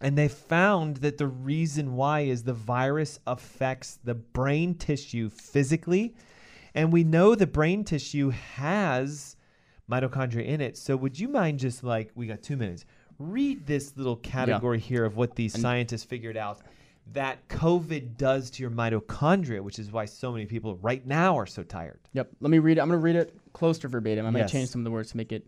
[0.00, 6.14] And they found that the reason why is the virus affects the brain tissue physically.
[6.74, 9.36] And we know the brain tissue has
[9.90, 10.76] mitochondria in it.
[10.76, 12.84] So would you mind just like, we got two minutes,
[13.18, 16.60] read this little category here of what these scientists figured out
[17.12, 21.46] that COVID does to your mitochondria, which is why so many people right now are
[21.46, 22.00] so tired.
[22.12, 22.30] Yep.
[22.40, 22.80] Let me read it.
[22.80, 24.26] I'm going to read it close to verbatim.
[24.26, 24.52] I might Yes.
[24.52, 25.46] change some of the words to make it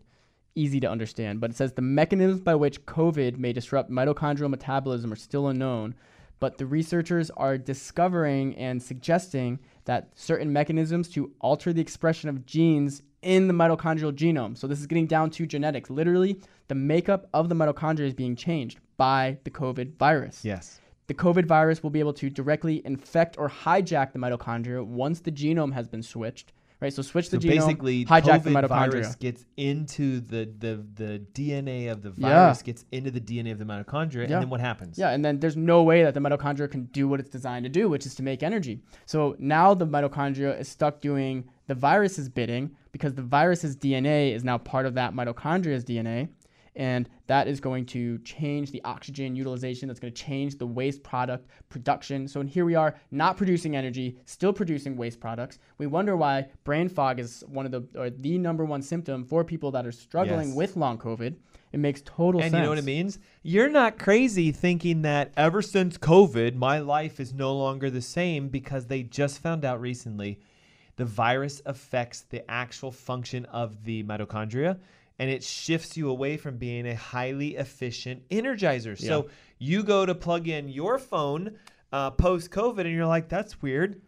[0.55, 1.41] easy to understand.
[1.41, 5.95] But it says the mechanisms by which COVID may disrupt mitochondrial metabolism are still unknown,
[6.41, 12.47] but the researchers are discovering and suggesting that certain mechanisms to alter the expression of
[12.47, 14.57] genes in the mitochondrial genome.
[14.57, 15.91] So this is getting down to genetics.
[15.91, 20.45] Literally, the makeup of the mitochondria is being changed by the COVID virus.
[20.45, 20.81] Yes.
[21.09, 25.33] The COVID virus will be able to directly infect or hijack the mitochondria once the
[25.33, 26.53] genome has been switched.
[26.81, 28.69] Right, so switch So the genome, basically, hijack COVID the mitochondria.
[28.69, 32.29] virus gets into the, the the DNA of the Yeah.
[32.45, 34.35] virus, gets into the DNA of the mitochondria, Yeah.
[34.37, 34.97] and then what happens?
[34.97, 37.69] Yeah, and then there's no way that the mitochondria can do what it's designed to
[37.69, 38.81] do, which is to make energy.
[39.07, 44.45] So now the mitochondria is stuck doing the virus's bidding because the virus's DNA is
[44.45, 46.29] now part of that mitochondria's DNA.
[46.79, 49.89] And that is going to change the oxygen utilization.
[49.89, 52.29] That's going to change the waste product production.
[52.29, 55.59] So and here we are, not producing energy, still producing waste products.
[55.79, 59.43] We wonder why brain fog is one of the or the number one symptom for
[59.45, 60.57] people that are struggling Yes.
[60.57, 61.35] with long COVID.
[61.73, 62.59] It makes total And sense.
[62.61, 63.19] you know what it means?
[63.43, 68.49] You're not crazy thinking that ever since COVID, my life is no longer the same
[68.49, 70.39] because they just found out recently
[70.97, 74.79] the virus affects the actual function of the mitochondria
[75.19, 78.97] and it shifts you away from being a highly efficient energizer.
[78.99, 79.29] So
[79.59, 81.57] you go to plug in your phone
[81.93, 84.01] uh, post COVID and you're like, that's weird.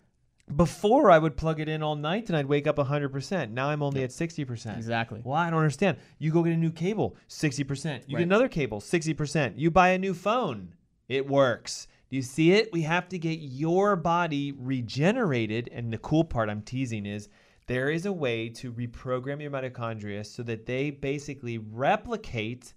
[0.57, 3.51] Before I would plug it in all night and I'd wake up 100%.
[3.53, 4.77] Now I'm only at 60%.
[4.77, 5.21] Exactly.
[5.23, 5.97] Well, I don't understand.
[6.19, 7.85] You go get a new cable, 60%.
[8.09, 8.21] You Right.
[8.21, 9.55] get another cable, 60%.
[9.57, 10.75] You buy a new phone,
[11.09, 11.87] it works.
[12.11, 12.73] Do you see it?
[12.73, 15.71] We have to get your body regenerated.
[15.73, 17.29] And the cool part I'm teasing is
[17.71, 22.75] there is a way to reprogram your mitochondria so that they basically replicate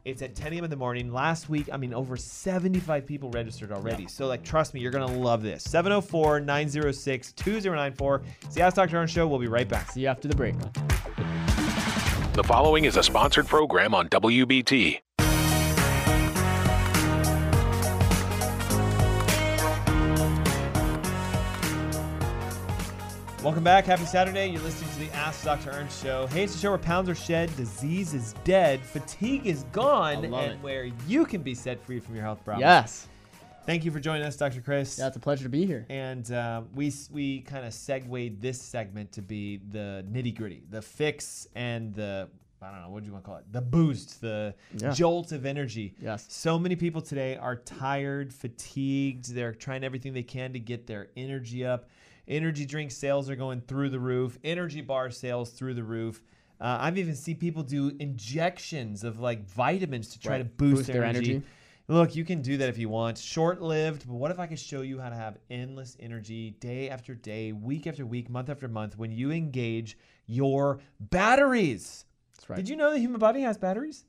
[0.06, 0.64] It's at 10 a.m.
[0.64, 1.12] in the morning.
[1.12, 4.08] Last week, I mean, over 75 people registered already.
[4.08, 5.62] So, like, trust me, you're going to love this.
[5.64, 8.22] 704 906 2094.
[8.42, 8.96] It's the Ask Dr.
[8.96, 9.28] Aaron Show.
[9.28, 9.90] We'll be right back.
[9.90, 10.54] See you after the break.
[12.32, 15.00] The following is a sponsored program on WBT.
[23.50, 23.86] Welcome back.
[23.86, 24.46] Happy Saturday.
[24.46, 25.70] You're listening to the Ask Dr.
[25.70, 26.28] Ernst Show.
[26.28, 30.32] Hey, it's a show where pounds are shed, disease is dead, fatigue is gone, and
[30.32, 30.58] it.
[30.60, 32.60] where you can be set free from your health problems.
[32.60, 33.08] Yes.
[33.66, 34.60] Thank you for joining us, Dr.
[34.60, 35.00] Chris.
[35.00, 35.84] Yeah, it's a pleasure to be here.
[35.90, 40.80] And uh, we we kind of segued this segment to be the nitty gritty, the
[40.80, 42.28] fix and the
[42.62, 44.92] I don't know what do you want to call it, the boost, the Yeah.
[44.92, 45.94] jolt of energy.
[46.00, 46.26] Yes.
[46.28, 49.34] So many people today are tired, fatigued.
[49.34, 51.88] They're trying everything they can to get their energy up.
[52.28, 54.38] Energy drink sales are going through the roof.
[54.44, 56.22] Energy bar sales through the roof.
[56.60, 60.38] Uh, I've even seen people do injections of like vitamins to try Right.
[60.38, 61.30] to boost, Boost their, energy.
[61.32, 61.46] energy.
[61.88, 63.18] Look, you can do that if you want.
[63.18, 66.88] Short lived, but what if I could show you how to have endless energy day
[66.88, 72.04] after day, week after week, month after month when you engage your batteries?
[72.36, 72.56] That's right.
[72.56, 74.04] Did you know the human body has batteries?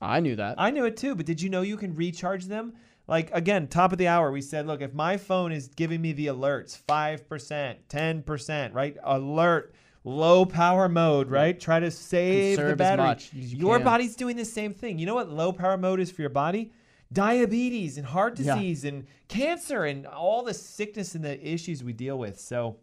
[0.00, 0.54] I knew that.
[0.58, 2.72] I knew it too, but did you know you can recharge them?
[3.06, 6.12] Like again, top of the hour, we said, look, if my phone is giving me
[6.12, 8.96] the alerts, 5%, 10%, right?
[9.02, 11.58] Alert, low power mode, right?
[11.58, 13.06] Try to save the Conserve as battery.
[13.06, 13.84] much as you your can.
[13.84, 14.98] body's doing the same thing.
[14.98, 16.72] You know what low power mode is for your body?
[17.12, 18.54] diabetes and heart Yeah.
[18.54, 22.38] disease and cancer and all the sickness and the issues we deal with.
[22.38, 22.76] So,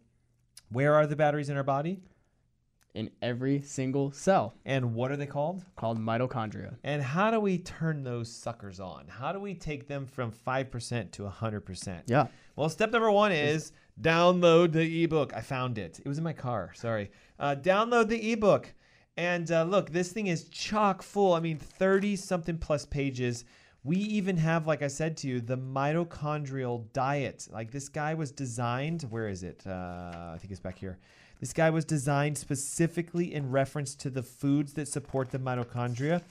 [0.69, 2.01] where are the batteries in our body?
[2.97, 5.63] In every single cell And what are they called?
[5.75, 6.77] called mitochondria.
[6.83, 9.05] And how do we turn those suckers on?
[9.07, 12.01] How do we take them from 5% to 100%?
[12.07, 12.25] Yeah.
[12.55, 15.31] Well, step number one is download the ebook.
[15.35, 15.99] I found it.
[16.03, 16.71] It was in my car.
[16.73, 17.11] Sorry.
[17.39, 18.73] Uh, download the ebook.
[19.15, 21.33] And uh, look, this thing is chock full.
[21.33, 23.45] I mean, 30 something plus pages.
[23.83, 27.47] We even have, like I said to you, the mitochondrial diet.
[27.51, 29.63] Like this guy was designed, where is it?
[29.67, 30.97] Uh, I think it's back here.
[31.39, 36.21] This guy was designed specifically in reference to the foods that support the mitochondria.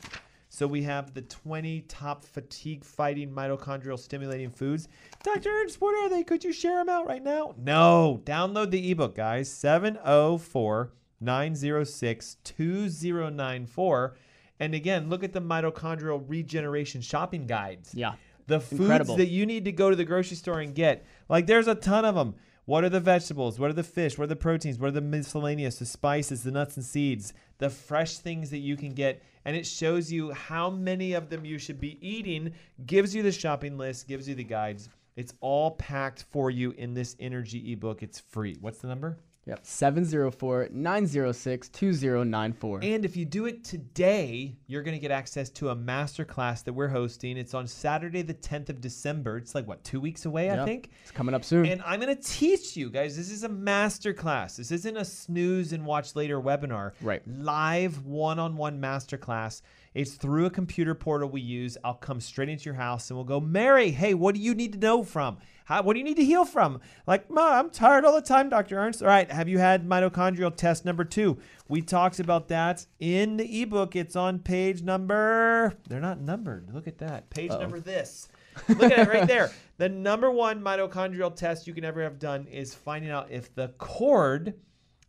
[0.49, 4.89] So we have the 20 top fatigue fighting mitochondrial stimulating foods.
[5.23, 5.51] Dr.
[5.51, 6.25] Ernst, what are they?
[6.25, 7.55] Could you share them out right now?
[7.59, 8.21] No.
[8.25, 9.51] Download the ebook, guys.
[9.51, 14.17] 704 906 2094.
[14.59, 17.95] And again, look at the mitochondrial regeneration shopping guides.
[17.95, 18.15] Yeah.
[18.47, 19.17] The foods Incredible.
[19.17, 21.05] that you need to go to the grocery store and get.
[21.29, 22.35] Like there's a ton of them.
[22.67, 23.61] What are the vegetables?
[23.61, 24.19] What are the fish?
[24.19, 24.77] What are the proteins?
[24.77, 25.79] What are the miscellaneous?
[25.79, 29.23] The spices, the nuts and seeds, the fresh things that you can get.
[29.45, 33.31] And it shows you how many of them you should be eating, gives you the
[33.31, 34.89] shopping list, gives you the guides.
[35.15, 38.03] It's all packed for you in this energy ebook.
[38.03, 38.57] It's free.
[38.61, 39.17] What's the number?
[39.47, 39.61] Yep.
[39.63, 42.81] 704 906 2094.
[42.83, 46.73] And if you do it today, you're going to get access to a masterclass that
[46.73, 47.37] we're hosting.
[47.37, 49.37] It's on Saturday, the 10th of December.
[49.37, 50.91] It's like, what, two weeks away, I think?
[51.03, 51.65] It's coming up soon.
[51.67, 53.17] And I'm going to teach you guys.
[53.17, 54.57] This is a masterclass.
[54.57, 56.93] This isn't a snooze and watch later webinar.
[57.01, 57.23] Right.
[57.29, 59.63] Live one on one masterclass.
[59.95, 61.79] It's through a computer portal we use.
[61.85, 64.73] I'll come straight into your house and we'll go, Mary, hey, what do you need
[64.73, 65.39] to know from?
[65.67, 66.81] How, what do you need to heal from?
[67.07, 68.79] Like, Ma, I'm tired all the time, Dr.
[68.79, 69.03] Ernst.
[69.03, 71.39] All right, have you had mitochondrial test number two?
[71.69, 73.97] We talked about that in the ebook.
[73.97, 76.73] It's on page number, they're not numbered.
[76.73, 77.31] Look at that.
[77.31, 78.29] Page number this.
[78.69, 79.51] Look at it right there.
[79.79, 83.69] The number one mitochondrial test you can ever have done is finding out if the
[83.77, 84.55] cord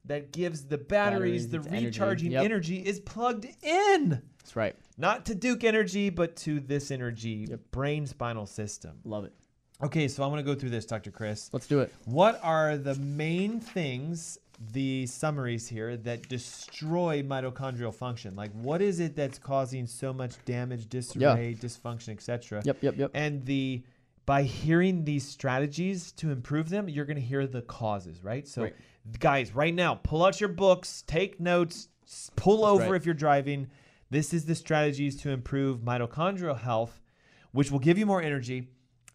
[0.03, 1.85] that gives the batteries, Batteries, the its energy.
[1.85, 2.43] recharging Yep.
[2.43, 4.21] energy is plugged in.
[4.39, 4.75] That's right.
[4.97, 8.99] Not to Duke Energy, but to this energy brain spinal system.
[9.05, 9.33] Love it.
[9.83, 11.11] Okay, so I want to go through this, Dr.
[11.11, 11.49] Chris.
[11.53, 11.93] Let's do it.
[12.05, 14.39] What are the main things,
[14.73, 18.35] the summaries here, that destroy mitochondrial function?
[18.35, 22.63] Like, what is it that's causing so much damage, disarray, dysfunction, etc.?
[22.65, 23.11] Yep, yep, yep.
[23.13, 23.83] And the
[24.25, 28.45] by hearing these strategies to improve them, you're going to hear the causes, right?
[28.45, 28.75] So, Right.
[29.19, 31.87] guys, right now, pull out your books, take notes,
[32.35, 32.95] pull over right.
[32.95, 33.67] if you're driving.
[34.09, 36.99] This is the strategies to improve mitochondrial health,
[37.53, 38.67] which will give you more energy.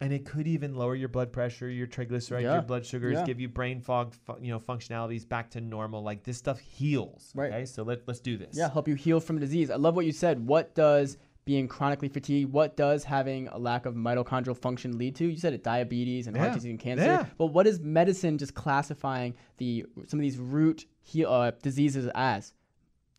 [0.03, 2.55] And it could even lower your blood pressure, your triglycerides, Yeah.
[2.55, 3.25] your blood sugars, Yeah.
[3.25, 6.03] give you brain fog, fu- you know, functionalities back to normal.
[6.03, 7.33] Like this stuff heals.
[7.35, 7.53] Right.
[7.53, 8.57] Okay, so let, let's do this.
[8.57, 9.71] Yeah, help you heal from disease.
[9.71, 10.47] I love what you said.
[10.47, 15.27] What does being chronically fatigued, what does having a lack of mitochondrial function lead to?
[15.27, 16.43] You said it diabetes and Yeah.
[16.43, 17.05] heart disease and cancer.
[17.05, 17.27] Yeah.
[17.37, 20.87] But what is medicine just classifying the some of these root
[21.27, 22.53] uh, diseases as?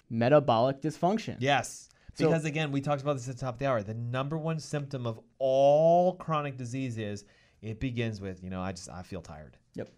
[0.10, 1.38] Metabolic dysfunction.
[1.40, 1.90] Yes.
[2.16, 3.82] So- Because again, we talked about this at the top of the hour.
[3.84, 7.26] The number one symptom of all chronic disease is
[7.62, 9.58] it begins with, you know, I just I feel tired.
[9.76, 9.90] Yep.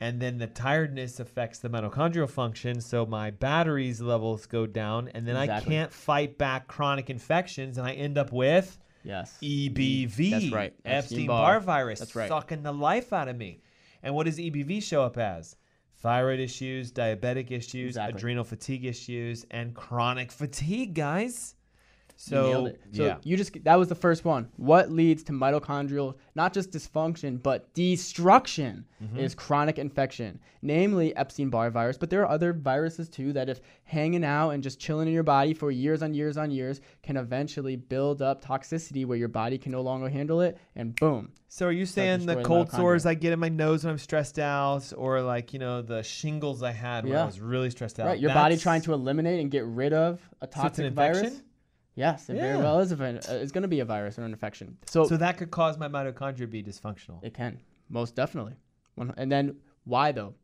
[0.00, 5.26] And then the tiredness affects the mitochondrial function, so my batteries levels go down, and
[5.26, 9.36] then I can't fight back chronic infections, and I end up with Yes.
[9.42, 10.30] EBV.
[10.30, 10.74] That's right.
[10.84, 11.26] Epstein.
[11.26, 11.98] Barr virus.
[11.98, 12.28] That's right.
[12.28, 13.60] Sucking the life out of me.
[14.02, 15.56] And what does EBV show up as?
[16.00, 18.14] Thyroid issues, diabetic issues, Exactly.
[18.18, 21.54] adrenal fatigue issues, and chronic fatigue, guys.
[22.18, 22.76] You So, nailed.
[22.92, 23.16] So yeah.
[23.22, 24.48] you just that was the first one.
[24.56, 29.20] What leads to mitochondrial not just dysfunction but destruction Mm-hmm.
[29.20, 31.96] is chronic infection, namely Epstein-Barr virus.
[31.96, 35.22] But there are other viruses too that if hanging out and just chilling in your
[35.22, 39.56] body for years on years on years can eventually build up toxicity where your body
[39.56, 41.30] can no longer handle it, and boom.
[41.46, 43.06] So are you saying the cold sores.
[43.06, 46.64] I get in my nose when I'm stressed out, or like you know the shingles
[46.64, 48.06] I had when I was really stressed out?
[48.06, 50.94] Right, your body trying to eliminate and get rid of a So it's toxic an
[50.94, 51.40] virus.
[51.98, 52.62] Yes, it very Yeah.
[52.62, 52.92] well is.
[52.92, 54.76] A, uh, it's going to be a virus or an infection.
[54.86, 57.18] So, So that could cause my mitochondria to be dysfunctional.
[57.24, 57.58] It can,
[57.88, 58.54] most definitely.
[58.94, 60.34] One- And then why though?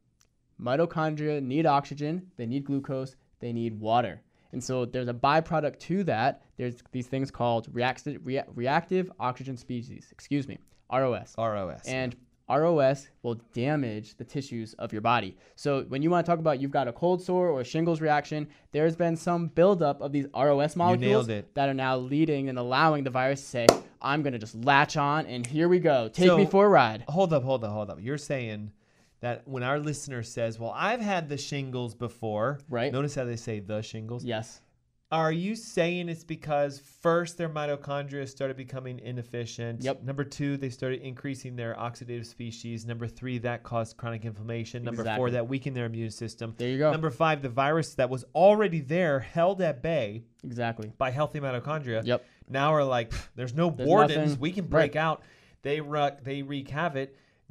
[0.61, 4.21] Mitochondria need oxygen, they need glucose, they need water.
[4.53, 6.43] And so there's a byproduct to that.
[6.57, 10.59] There's these things called reactive, rea- reactive oxygen species, excuse me,
[10.93, 11.35] ROS.
[11.39, 11.87] ROS.
[11.87, 12.17] And
[12.49, 15.37] ROS will damage the tissues of your body.
[15.57, 18.01] So when you want to talk about you've got a cold sore or a shingles
[18.01, 23.05] reaction, there's been some buildup of these ROS molecules that are now leading and allowing
[23.05, 23.67] the virus to say,
[24.03, 26.09] I'm going to just latch on and here we go.
[26.09, 27.05] Take So- me for a ride.
[27.09, 27.99] hold up, hold up, hold up.
[28.01, 28.73] You're saying
[29.21, 32.93] that when our listener says, "Well, I've had the shingles before," Right.
[32.93, 34.23] Notice how they say the shingles.
[34.23, 34.61] Yes.
[35.15, 39.81] Are you saying it's because first their mitochondria started becoming inefficient?
[39.81, 40.03] Yep.
[40.03, 42.85] Number two, they started increasing their oxidative species.
[42.85, 44.83] Number three, that caused chronic inflammation.
[44.83, 46.55] Number four, that weakened their immune system.
[46.59, 46.91] There you go.
[46.91, 50.91] Number five, the virus that was already there, held at bay exactly.
[50.99, 52.05] by healthy mitochondria.
[52.05, 52.25] Yep.
[52.49, 54.17] Now are like, there's no There's wardens.
[54.31, 55.01] nothing- We can break right.
[55.01, 55.23] out.
[55.63, 57.11] They wreak, they wreak havoc.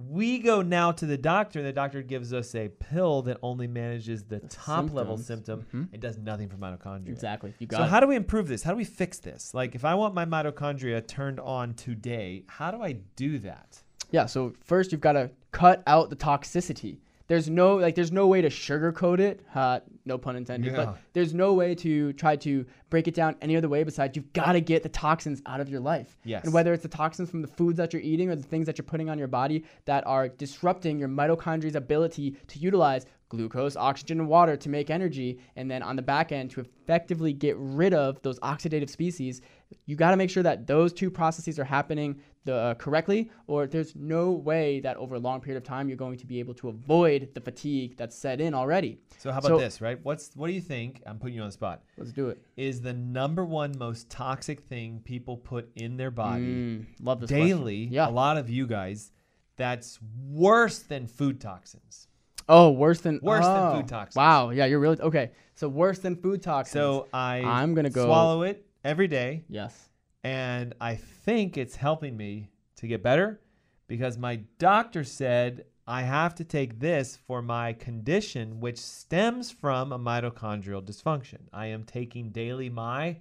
[0.09, 1.59] We go now to the doctor.
[1.59, 5.63] And the doctor gives us a pill that only manages the, top level symptoms.
[5.63, 5.81] symptom.
[5.85, 5.95] Mm-hmm.
[5.95, 7.09] It does nothing for mitochondria.
[7.09, 7.53] Exactly.
[7.59, 7.89] You got So it.
[7.89, 8.63] how do we improve this?
[8.63, 9.53] How do we fix this?
[9.53, 13.81] Like if I want my mitochondria turned on today, how do I do that?
[14.11, 16.97] Yeah, so first you've got to cut out the toxicity.
[17.27, 20.85] There's no like there's no way to sugarcoat it, uh, no pun intended, Yeah.
[20.85, 24.33] but there's no way to try to break it down any other way besides you've
[24.33, 26.17] got to get the toxins out of your life.
[26.25, 26.43] Yes.
[26.43, 28.77] And whether it's the toxins from the foods that you're eating or the things that
[28.77, 34.19] you're putting on your body that are disrupting your mitochondria's ability to utilize glucose, oxygen,
[34.19, 37.91] and water to make energy, and then on the back end to effectively get rid
[37.91, 39.41] of those oxidative species,
[39.85, 43.67] you got to make sure that those two processes are happening the, uh, correctly, or
[43.67, 46.53] there's no way that over a long period of time you're going to be able
[46.55, 48.97] to avoid the fatigue that's set in already.
[49.17, 49.97] So how about So- this, right?
[50.03, 51.01] What's what do you think?
[51.05, 51.83] I'm putting you on the spot.
[51.97, 52.41] Let's do it.
[52.57, 57.29] Is the number one most toxic thing people put in their body Mm, love this
[57.29, 57.47] question.
[57.47, 57.85] daily?
[57.85, 58.09] Yeah.
[58.09, 59.11] A lot of you guys.
[59.55, 62.07] That's worse than food toxins.
[62.49, 64.17] Oh, worse than Worse than oh, food toxins.
[64.17, 64.49] Wow.
[64.49, 65.31] Yeah, you're really okay.
[65.55, 66.73] So worse than food toxins.
[66.73, 69.89] So I I'm gonna go- swallow it every day, yes.
[70.23, 73.39] and I think it's helping me to get better
[73.87, 79.91] because my doctor said I have to take this for my condition, which stems from
[79.91, 81.41] a mitochondrial dysfunction.
[81.51, 83.17] I am taking daily my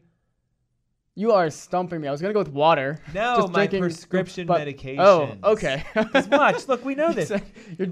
[1.14, 2.08] You are stumping me.
[2.08, 2.98] I was gonna go with water.
[3.12, 4.98] No, Just my drinking- prescription but- medications.
[4.98, 5.84] Oh, okay.
[6.30, 7.30] Watch, look, we know this.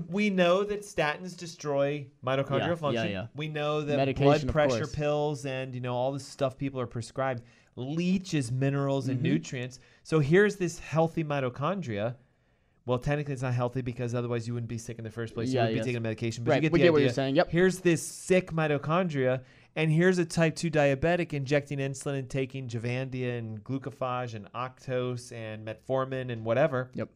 [0.08, 3.10] We know that statins destroy mitochondrial Yeah, yeah, function.
[3.10, 3.26] yeah.
[3.36, 6.86] We know that Medication, blood pressure pills and you know all this stuff people are
[6.86, 7.42] prescribed
[7.76, 9.12] leaches minerals Mm-hmm.
[9.12, 9.80] and nutrients.
[10.02, 12.14] So here's this healthy mitochondria.
[12.86, 15.50] Well, technically it's not healthy because otherwise you wouldn't be sick in the first place.
[15.50, 15.84] Yeah, you would yes.
[15.84, 16.44] be taking a medication.
[16.44, 17.50] But Right, you get we the get what you're saying, yep.
[17.50, 19.42] Here's this sick mitochondria,
[19.76, 25.32] and here's a type 2 diabetic injecting insulin and taking Avandia and glucophage and Actos
[25.32, 27.08] and metformin and whatever Yep.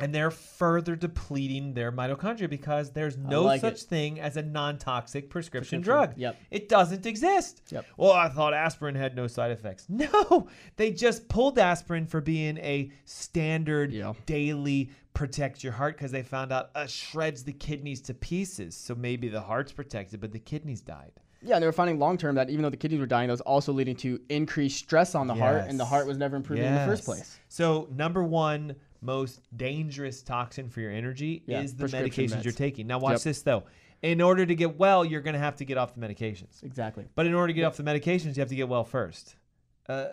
[0.00, 3.88] and they're further depleting their mitochondria because there's no like such it.
[3.88, 6.14] thing as a non-toxic prescription, Prescription, drug.
[6.16, 6.40] yep.
[6.50, 7.62] It doesn't exist.
[7.70, 7.84] Yep.
[7.96, 9.86] Well, I thought aspirin had no side effects.
[9.90, 14.12] No, they just pulled aspirin for being a standard Yeah.
[14.26, 18.76] daily protect your heart because they found out uh, shreds the kidneys to pieces.
[18.76, 21.10] So maybe the heart's protected, but the kidneys died.
[21.42, 23.32] Yeah, and they were finding long term that even though the kidneys were dying, that
[23.32, 26.64] was also leading to increased stress on the heart, and the heart was never improving
[26.64, 27.38] in the first place.
[27.48, 32.88] So number one most dangerous toxin for your energy Yeah, is the medications you're taking.
[32.88, 33.20] Now watch Yep.
[33.22, 33.62] this though.
[34.02, 36.62] In order to get well, you're going to have to get off the medications.
[36.64, 37.04] Exactly.
[37.14, 39.36] But in order to get off the medications, you have to get well first.
[39.88, 40.06] Uh,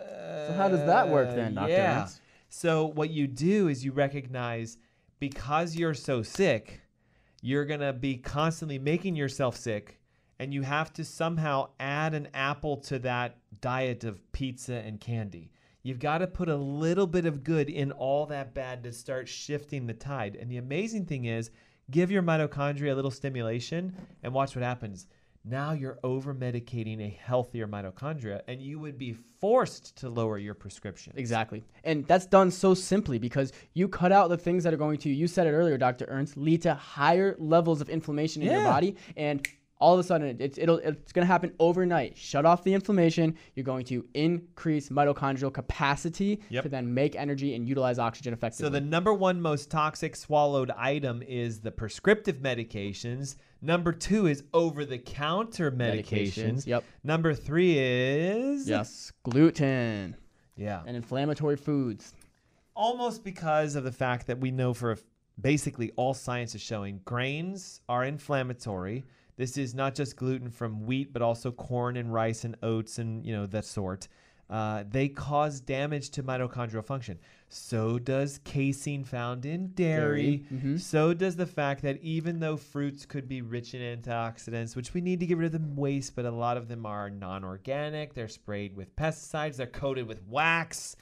[0.48, 1.70] So how does that work then, Dr.
[1.70, 2.02] Yeah.
[2.02, 2.20] Ernst?
[2.48, 4.78] So what you do is you recognize
[5.18, 6.80] because you're so sick,
[7.42, 10.00] you're going to be constantly making yourself sick
[10.38, 15.50] and you have to somehow add an apple to that diet of pizza and candy.
[15.82, 19.28] You've got to put a little bit of good in all that bad to start
[19.28, 20.36] shifting the tide.
[20.36, 21.50] And the amazing thing is,
[21.90, 25.06] give your mitochondria a little stimulation and watch what happens.
[25.48, 30.54] Now you're over medicating a healthier mitochondria, and you would be forced to lower your
[30.54, 31.12] prescription.
[31.14, 31.62] Exactly.
[31.84, 35.08] And that's done so simply because you cut out the things that are going to,
[35.08, 36.06] you said it earlier, Dr.
[36.08, 38.96] Ernst, lead to higher levels of inflammation in your body.
[39.16, 39.46] And
[39.78, 42.16] all of a sudden, it's, it'll, it's going to happen overnight.
[42.16, 43.36] Shut off the inflammation.
[43.54, 46.62] You're going to increase mitochondrial capacity Yep.
[46.62, 48.64] to then make energy and utilize oxygen effectively.
[48.66, 53.36] So the number one most toxic swallowed item is the prescriptive medications.
[53.60, 56.34] Number two is over-the-counter medications.
[56.62, 56.84] Medications, yep.
[57.04, 60.16] Number three is yes, gluten
[60.56, 62.14] yeah, and inflammatory foods.
[62.74, 64.98] almost because of the fact that we know for a-
[65.40, 69.04] basically all science is showing grains are inflammatory.
[69.36, 73.24] This is not just gluten from wheat, but also corn and rice and oats and
[73.24, 74.08] you know that sort.
[74.48, 77.18] Uh, they cause damage to mitochondrial function.
[77.48, 80.44] So does casein found in dairy.
[80.50, 80.80] Dairy, mhm.
[80.80, 85.00] So does the fact that even though fruits could be rich in antioxidants, which we
[85.00, 88.14] need to get rid of the waste, but a lot of them are non-organic.
[88.14, 89.56] They're sprayed with pesticides.
[89.56, 90.96] They're coated with wax.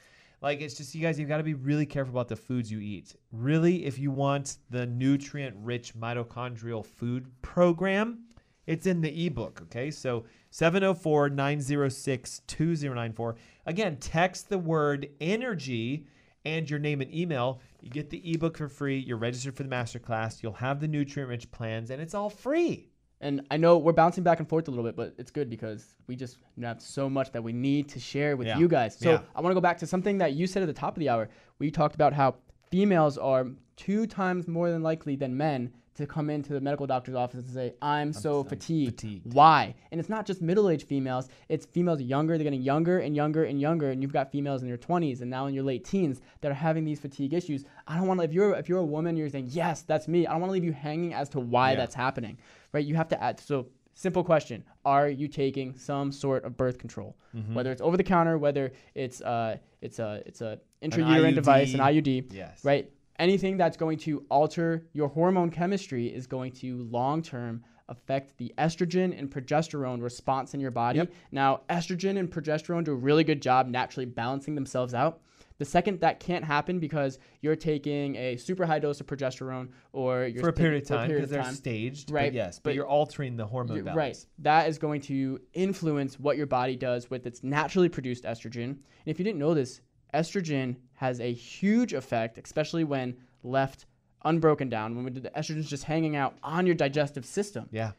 [0.45, 2.79] Like it's just you guys, you've got to be really careful about the foods you
[2.79, 3.15] eat.
[3.31, 8.25] Really, if you want the nutrient-rich mitochondrial food program,
[8.67, 9.63] it's in the ebook.
[9.63, 13.35] Okay, so 704-906-2094.
[13.65, 16.05] Again, text the word energy
[16.45, 17.59] and your name and email.
[17.81, 18.99] You get the ebook for free.
[18.99, 20.43] You're registered for the masterclass.
[20.43, 22.91] You'll have the nutrient-rich plans, and it's all free.
[23.21, 25.95] And I know we're bouncing back and forth a little bit, but it's good because
[26.07, 28.57] we just have so much that we need to share with Yeah.
[28.59, 28.95] you guys.
[28.97, 29.21] So Yeah.
[29.35, 31.09] I want to go back to something that you said at the top of the
[31.09, 31.29] hour.
[31.57, 32.35] We talked about how
[32.69, 33.47] females are
[33.77, 37.53] two times more than likely than men to come into the medical doctor's office and
[37.53, 38.99] say, I'm so fatigued.
[39.01, 39.33] fatigued.
[39.33, 39.75] Why?
[39.91, 42.37] And it's not just middle aged females, it's females younger.
[42.37, 43.89] They're getting younger and younger and younger.
[43.91, 46.55] And you've got females in their 20s and now in your late teens that are
[46.55, 47.63] having these fatigue issues.
[47.87, 50.27] I don't want to, if you're, if you're a woman, you're saying, yes, that's me.
[50.27, 51.77] I don't want to leave you hanging as to why Yeah.
[51.77, 52.37] that's happening,
[52.73, 52.85] right?
[52.85, 53.39] You have to add.
[53.39, 57.15] So, simple question Are you taking some sort of birth control?
[57.33, 57.53] Mm-hmm.
[57.55, 61.79] Whether it's over the counter, whether it's, uh, it's a, it's a intrauterine device, an
[61.79, 62.63] IUD, Yes.
[62.65, 62.91] right?
[63.17, 68.53] Anything that's going to alter your hormone chemistry is going to long term affect the
[68.57, 70.99] estrogen and progesterone response in your body.
[70.99, 71.13] Yep.
[71.31, 75.21] Now, estrogen and progesterone do a really good job naturally balancing themselves out.
[75.57, 80.25] The second that can't happen because you're taking a super high dose of progesterone or
[80.25, 82.11] you're For a period of time because they're time, staged.
[82.11, 83.95] Right, But yes, but, but you're altering the hormone balance.
[83.95, 84.25] Right.
[84.39, 88.63] That is going to influence what your body does with its naturally produced estrogen.
[88.63, 89.79] And if you didn't know this,
[90.15, 93.85] estrogen has a huge effect, especially when left
[94.23, 97.91] unbroken down, when the estrogen is just hanging out on your digestive system, Yeah.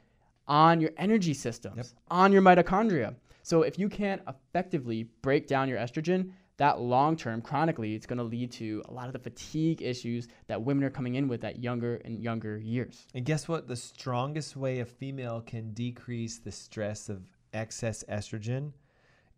[0.48, 3.14] on your energy systems, on your mitochondria.
[3.42, 8.16] So if you can't effectively break down your estrogen, that long term, chronically, it's going
[8.18, 11.44] to lead to a lot of the fatigue issues that women are coming in with
[11.44, 13.06] at younger and younger years.
[13.14, 13.68] And guess what?
[13.68, 18.72] The strongest way a female can decrease the stress of excess estrogen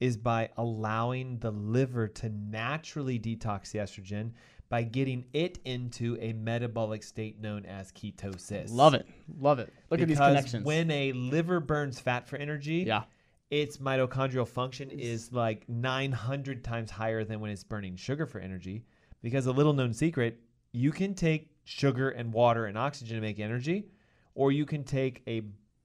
[0.01, 4.33] is by allowing the liver to naturally detox the estrogen
[4.69, 8.71] by getting it into a metabolic state known as ketosis.
[8.71, 9.07] Love it.
[9.41, 9.73] Love it.
[9.91, 10.65] Look at these Because connections.
[10.65, 13.05] When a liver burns fat for energy, yeah.
[13.51, 18.85] its mitochondrial function is like 900 times higher than when it's burning sugar for energy.
[19.23, 20.39] Because a little known secret,
[20.73, 23.89] you can take sugar and water and oxygen to make energy,
[24.35, 25.43] or you can take a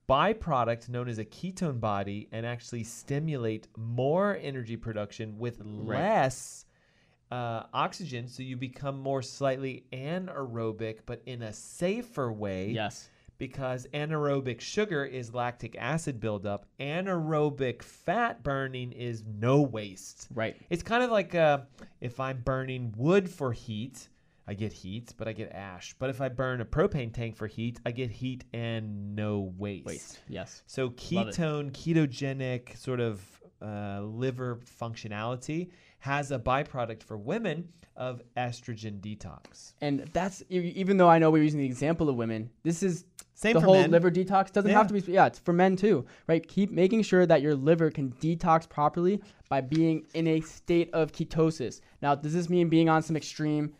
[0.09, 6.65] byproduct known as a ketone body and actually stimulate more energy production with less
[7.31, 8.27] uh, oxygen.
[8.27, 13.09] So you become more slightly anaerobic, but in a safer way Yes.
[13.37, 16.65] because anaerobic sugar is lactic acid buildup.
[16.79, 20.27] Anaerobic fat burning is no waste.
[20.33, 20.55] Right.
[20.69, 21.59] It's kind of like uh,
[22.01, 24.09] if I'm burning wood for heat,
[24.47, 25.95] I get heat, but I get ash.
[25.99, 29.85] But if I burn a propane tank for heat, I get heat and no waste.
[29.85, 30.19] Waste.
[30.27, 30.63] Yes.
[30.67, 33.21] So ketone, ketogenic sort of
[33.61, 35.69] uh, liver functionality
[35.99, 39.73] has a byproduct for women of estrogen detox.
[39.79, 43.53] And that's even though I know we're using the example of women, this is Same
[43.53, 43.91] the for whole men.
[43.91, 44.77] liver detox doesn't Yeah.
[44.77, 46.45] have to be yeah, it's for men too, right?
[46.45, 51.13] Keep making sure that your liver can detox properly by being in a state of
[51.13, 51.79] ketosis.
[52.01, 53.73] Now, does this mean being on some extreme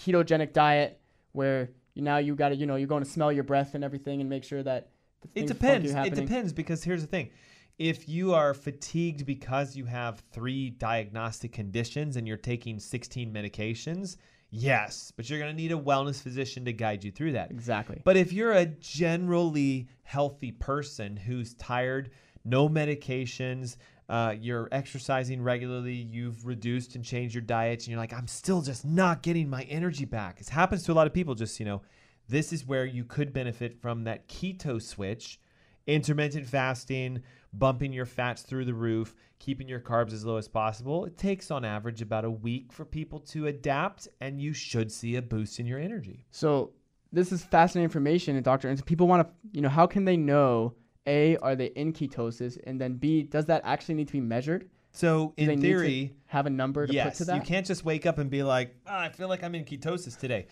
[0.00, 1.00] ketogenic diet
[1.32, 3.84] where you now you got to, you know, you're going to smell your breath and
[3.84, 4.88] everything and make sure that
[5.22, 5.92] the It depends.
[5.92, 7.30] It depends because here's the thing.
[7.78, 14.16] If you are fatigued because you have three diagnostic conditions and you're taking 16 medications,
[14.50, 17.50] yes, but you're going to need a wellness physician to guide you through that.
[17.50, 18.02] Exactly.
[18.04, 22.10] But if you're a generally healthy person who's tired,
[22.44, 23.76] no medications,
[24.10, 28.60] uh, you're exercising regularly, you've reduced and changed your diet, and you're like, I'm still
[28.60, 30.38] just not getting my energy back.
[30.38, 31.36] This happens to a lot of people.
[31.36, 31.82] Just, you know,
[32.28, 35.38] this is where you could benefit from that keto switch,
[35.86, 41.04] intermittent fasting, bumping your fats through the roof, keeping your carbs as low as possible.
[41.04, 45.14] It takes on average about a week for people to adapt, and you should see
[45.14, 46.26] a boost in your energy.
[46.32, 46.72] So
[47.12, 50.16] this is fascinating information, and Doctor, and people want to, you know, how can they
[50.16, 50.74] know?
[51.06, 54.68] A, are they in ketosis, and then B, does that actually need to be measured?
[54.92, 57.36] So, Do in theory, have a number to put yes, to that.
[57.36, 60.18] you can't just wake up and be like, "Ah, I feel like I'm in ketosis
[60.18, 60.46] today.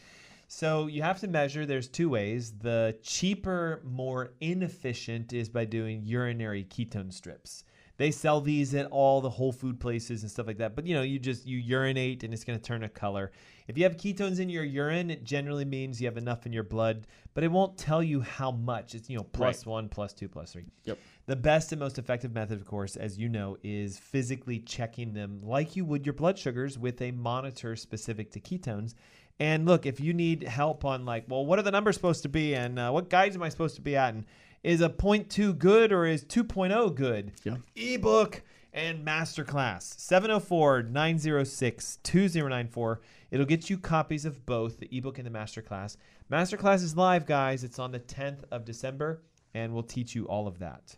[0.47, 1.67] So you have to measure.
[1.67, 2.53] There's two ways.
[2.53, 7.65] The cheaper, more inefficient is by doing urinary ketone strips.
[7.99, 10.75] They sell these at all the whole food places and stuff like that.
[10.75, 13.33] But you know, you just you urinate and it's going to turn a color.
[13.67, 16.63] If you have ketones in your urine, it generally means you have enough in your
[16.63, 18.95] blood, but it won't tell you how much.
[18.95, 19.71] It's you know plus Right.
[19.71, 20.65] one, plus two, plus three.
[20.85, 20.99] Yep.
[21.27, 25.41] The best and most effective method, of course, as you know, is physically checking them
[25.43, 28.95] like you would your blood sugars with a monitor specific to ketones.
[29.41, 32.29] And look, if you need help on like, well, what are the numbers supposed to
[32.29, 34.25] be, and uh, what guides am I supposed to be at, and
[34.63, 37.33] is a 0.2 good or is 2.0 good?
[37.45, 37.57] Yeah.
[37.77, 38.43] Ebook
[38.73, 43.01] and masterclass 704 906 2094.
[43.31, 45.97] It'll get you copies of both the ebook and the masterclass.
[46.31, 47.65] Masterclass is live, guys.
[47.65, 49.23] It's on the 10th of December,
[49.55, 50.97] and we'll teach you all of that.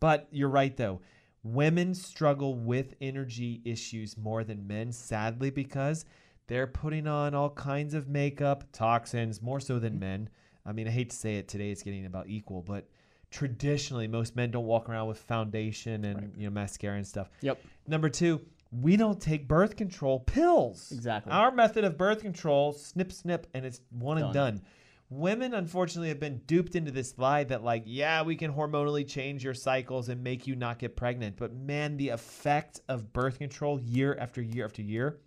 [0.00, 1.00] But you're right, though.
[1.42, 6.04] Women struggle with energy issues more than men, sadly, because
[6.46, 10.00] they're putting on all kinds of makeup, toxins, more so than mm.
[10.00, 10.28] men.
[10.64, 12.88] I mean, I hate to say it today, it's getting about equal, but
[13.30, 17.28] traditionally most men don't walk around with foundation and you know mascara and stuff.
[17.40, 17.60] Yep.
[17.86, 18.40] Number two,
[18.72, 20.90] we don't take birth control pills.
[20.92, 21.32] Exactly.
[21.32, 24.54] Our method of birth control, snip, snip, and it's one and Done.
[24.54, 24.62] done.
[25.08, 29.44] Women, unfortunately, have been duped into this lie that, like, yeah, we can hormonally change
[29.44, 31.36] your cycles and make you not get pregnant.
[31.36, 35.18] But man, the effect of birth control year after year after year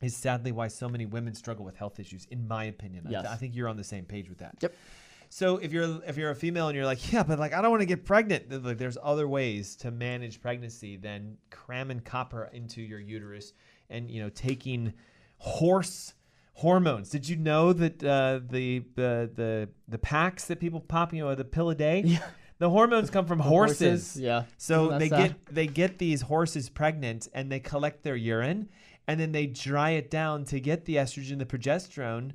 [0.00, 3.06] is sadly why so many women struggle with health issues, in my opinion.
[3.08, 3.26] I- Yes.
[3.26, 4.54] I think you're on the same page with that.
[4.60, 4.72] Yep.
[5.30, 7.70] So if you're if you're a female and you're like, yeah, but like I don't
[7.70, 12.80] want to get pregnant, like there's other ways to manage pregnancy than cramming copper into
[12.82, 13.52] your uterus
[13.90, 14.92] and you know taking
[15.38, 16.14] horse
[16.54, 17.10] hormones.
[17.10, 21.34] Did you know that uh, the the the the packs that people pop, you know,
[21.34, 22.18] the pill a day, Yeah.
[22.58, 24.16] the hormones come from horses.
[24.16, 24.44] Yeah.
[24.56, 25.18] So Isn't they sad?
[25.46, 28.68] get they get these horses pregnant and they collect their urine
[29.06, 32.32] and then they dry it down to get the estrogen, the progesterone,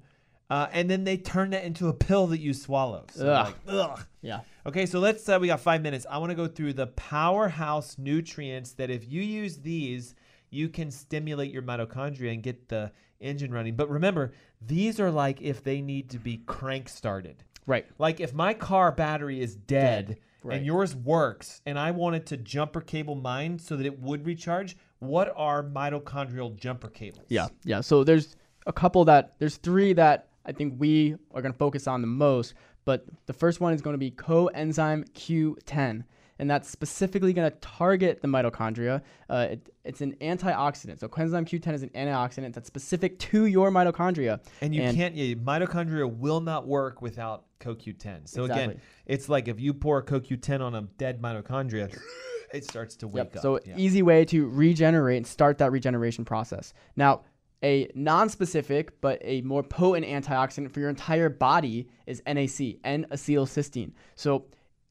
[0.49, 3.05] uh, and then they turn that into a pill that you swallow.
[3.11, 3.45] So Ugh.
[3.47, 4.05] like, ugh.
[4.21, 4.41] Yeah.
[4.65, 6.05] Okay, so let's uh, we got five minutes.
[6.09, 10.15] I want to go through the powerhouse nutrients that if you use these,
[10.49, 13.75] you can stimulate your mitochondria and get the engine running.
[13.75, 17.43] But remember, these are like if they need to be crank started.
[17.65, 17.85] Right.
[17.97, 20.57] Like if my car battery is dead, Dead, right.
[20.57, 24.75] and yours works, and I wanted to jumper cable mine so that it would recharge,
[24.99, 27.25] what are mitochondrial jumper cables?
[27.29, 27.81] Yeah, yeah.
[27.81, 28.35] So there's
[28.67, 32.07] a couple that there's three that I think we are going to focus on the
[32.07, 32.53] most.
[32.85, 36.03] But the first one is going to be coenzyme Q10,
[36.39, 39.01] and that's specifically going to target the mitochondria.
[39.29, 40.99] Uh, it, it's an antioxidant.
[40.99, 44.41] So coenzyme Q10 is an antioxidant that's specific to your mitochondria.
[44.61, 48.27] And you can't, yeah, mitochondria will not work without CoQ10.
[48.27, 51.97] So again, it's like if you pour CoQ10 on a dead mitochondria,
[52.53, 53.35] it starts to wake Yep.
[53.37, 53.41] up.
[53.41, 53.75] So Yeah.
[53.77, 56.73] easy way to regenerate and start that regeneration process.
[56.97, 57.21] Now,
[57.63, 63.91] a non-specific but a more potent antioxidant for your entire body is NAC, N-acetylcysteine.
[64.15, 64.45] So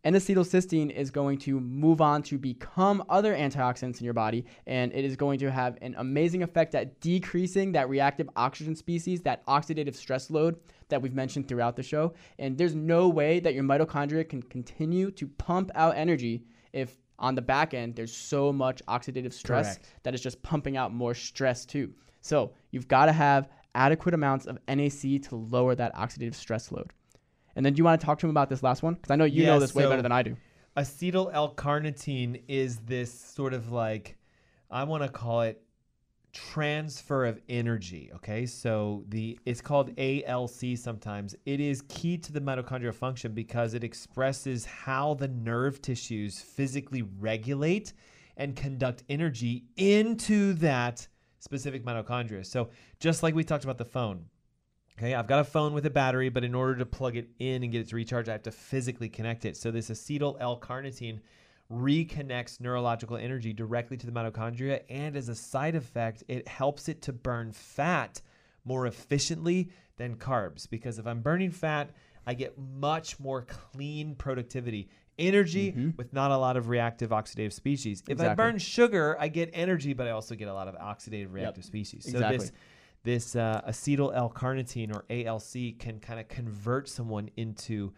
[0.05, 5.05] N-acetylcysteine is going to move on to become other antioxidants in your body, and it
[5.05, 9.95] is going to have an amazing effect at decreasing that reactive oxygen species, that oxidative
[9.95, 10.57] stress load
[10.89, 12.15] that we've mentioned throughout the show.
[12.41, 17.37] And there's no way that your mitochondria can continue to pump out energy if on
[17.37, 19.95] the back end there's so much oxidative stress Correct.
[20.03, 21.95] that is just pumping out more stress too.
[22.21, 26.91] So you've got to have adequate amounts of NAC to lower that oxidative stress load.
[27.55, 28.95] And then do you want to talk to him about this last one?
[28.95, 30.37] Because I know you know Yeah, this way better than I do.
[30.77, 34.17] acetyl L-carnitine is this sort of like
[34.71, 35.63] I want to call it
[36.33, 38.11] transfer of energy.
[38.15, 41.35] Okay, so the it's called ALC sometimes.
[41.45, 47.03] It is key to the mitochondrial function because it expresses how the nerve tissues physically
[47.03, 47.93] regulate
[48.39, 51.07] and conduct energy into that
[51.43, 52.47] specific mitochondria.
[52.47, 52.71] So
[53.01, 54.27] just like we talked about the phone,
[54.99, 57.63] Okay, I've got a phone with a battery, but in order to plug it in
[57.63, 59.57] and get it to recharge, I have to physically connect it.
[59.57, 61.21] So this acetyl L-carnitine
[61.73, 67.01] reconnects neurological energy directly to the mitochondria, and as a side effect, it helps it
[67.03, 68.21] to burn fat
[68.65, 70.69] more efficiently than carbs.
[70.69, 71.91] Because if I'm burning fat,
[72.27, 74.91] I get much more clean productivity.
[75.23, 78.03] Energy with not a lot of reactive oxidative species.
[78.09, 81.33] If I burn sugar, I get energy, but I also get a lot of oxidative
[81.33, 82.05] reactive species.
[82.05, 82.39] So Exactly.
[82.39, 82.53] this
[83.05, 87.93] this uh, acetyl L-carnitine or ALC can kind of convert someone into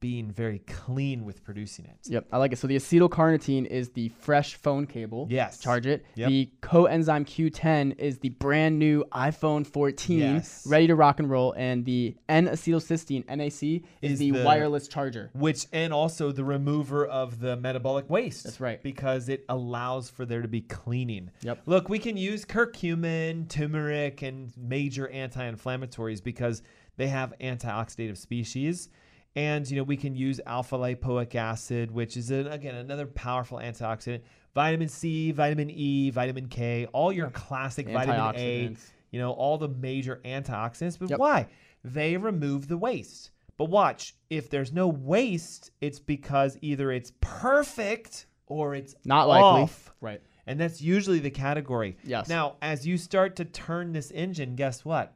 [0.00, 1.96] being very clean with producing it.
[2.04, 2.58] Yep, I like it.
[2.58, 5.26] So the acetylcarnitine is the fresh phone cable.
[5.30, 5.58] Yes.
[5.58, 6.04] Charge it.
[6.16, 6.28] Yep.
[6.28, 10.66] The coenzyme Q10 is the brand new iPhone 14, Yes.
[10.68, 15.30] ready to rock and roll, and the N-acetylcysteine (NAC) is, Is the, the- wireless charger.
[15.34, 18.44] Which and also the remover of the metabolic waste.
[18.44, 18.82] That's right.
[18.82, 21.30] Because it allows for there to be cleaning.
[21.40, 21.62] Yep.
[21.66, 26.62] Look, we can use curcumin, turmeric, and major anti-inflammatories because
[26.96, 28.88] they have antioxidative species.
[29.36, 33.58] And you know we can use alpha lipoic acid, which is an, again another powerful
[33.58, 34.22] antioxidant.
[34.54, 38.74] Vitamin C, vitamin E, vitamin K, all your classic vitamin A.
[39.10, 40.98] You know all the major antioxidants.
[40.98, 41.18] But Yep.
[41.18, 41.46] why?
[41.84, 43.30] They remove the waste.
[43.58, 49.62] But watch, if there's no waste, it's because either it's perfect or it's Not likely.
[49.62, 49.92] off.
[50.00, 50.20] Right.
[50.46, 51.96] And that's usually the category.
[52.04, 52.28] Yes.
[52.28, 55.14] Now, as you start to turn this engine, guess what?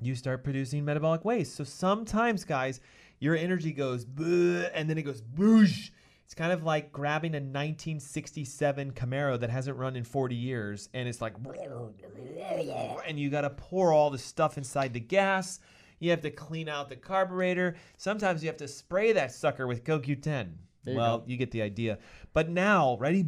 [0.00, 1.54] You start producing metabolic waste.
[1.56, 2.80] So sometimes, guys,
[3.20, 5.90] your energy goes and then it goes boosh.
[6.24, 11.08] It's kind of like grabbing a 1967 Camaro that hasn't run in 40 years and
[11.08, 11.34] it's like,
[13.06, 15.60] and you got to pour all the stuff inside the gas.
[16.00, 17.76] You have to clean out the carburetor.
[17.96, 20.52] Sometimes you have to spray that sucker with CoQ10.
[20.86, 21.24] you well, go.
[21.26, 21.98] you get the idea.
[22.34, 23.24] But now, ready?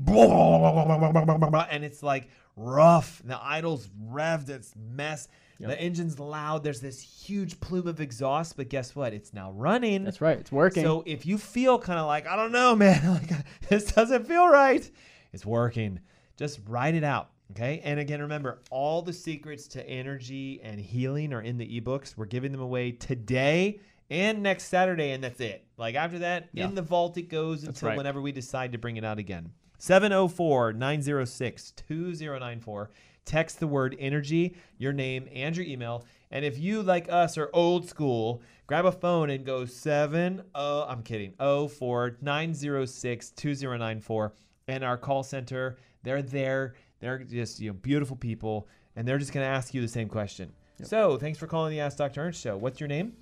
[1.71, 3.23] And it's like rough.
[3.25, 4.51] The idle's revved.
[4.51, 5.27] It's mess.
[5.61, 5.69] Yep.
[5.71, 6.65] The engine's loud.
[6.65, 9.13] There's this huge plume of exhaust, but guess what?
[9.13, 10.05] It's now running.
[10.05, 10.39] That's right.
[10.39, 10.83] It's working.
[10.83, 13.31] So if you feel kind of like, I don't know, man, like
[13.69, 14.91] this doesn't feel right,
[15.33, 16.01] it's working.
[16.39, 17.31] Just write it out.
[17.51, 17.81] Okay.
[17.85, 22.17] And again, remember, all the secrets to energy and healing are in the ebooks.
[22.17, 25.65] We're giving them away today and next Saturday, and that's it.
[25.77, 26.67] Like after that, Yeah.
[26.69, 27.99] in the vault it goes That's until right.
[27.99, 29.51] whenever we decide to bring it out again.
[29.79, 32.91] 704 906 2094.
[33.31, 36.05] Text the word energy, your name, and your email.
[36.33, 41.05] And if you, like us, are old school, grab a phone and go 70, I'm
[41.05, 44.33] kidding, 04 906 2094.
[44.67, 46.75] And our call center, they're there.
[46.99, 48.67] They're just you know beautiful people,
[48.97, 50.53] and they're just going to ask you the same question.
[50.83, 52.23] So thanks for calling the Ask Dr.
[52.23, 52.57] Ernst show.
[52.57, 53.13] What's your name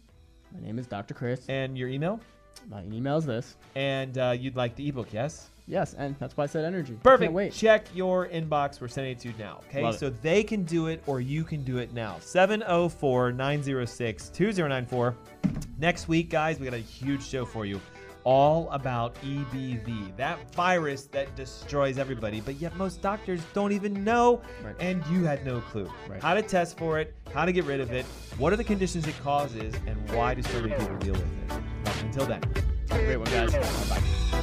[0.55, 1.13] My name is Dr.
[1.13, 1.45] Chris.
[1.51, 2.19] and your email?
[2.71, 3.57] My email is this.
[3.75, 5.51] And uh, you'd like the ebook, yes?
[5.69, 6.99] Yes, and that's why I said energy.
[7.03, 7.31] Perfect.
[7.33, 7.53] Wait.
[7.53, 8.81] Check your inbox.
[8.81, 9.61] We're sending it to you now.
[9.69, 9.83] Okay.
[9.83, 9.99] Love it.
[9.99, 12.17] so they can do it or you can do it now.
[12.21, 15.15] 704 906 2094.
[15.79, 17.81] Next week, guys, we got a huge show for you.
[18.25, 24.43] All about EBV, that virus that destroys everybody, but yet most doctors don't even know,
[24.63, 24.75] Right.
[24.81, 25.91] and you had no clue.
[26.09, 26.21] Right.
[26.23, 28.05] How to test for it, how to get rid of it,
[28.37, 32.05] what are the conditions it causes, and why do so many people deal with it.
[32.05, 32.43] Until then.
[32.91, 33.53] Have a great one, guys.
[33.89, 34.43] Bye.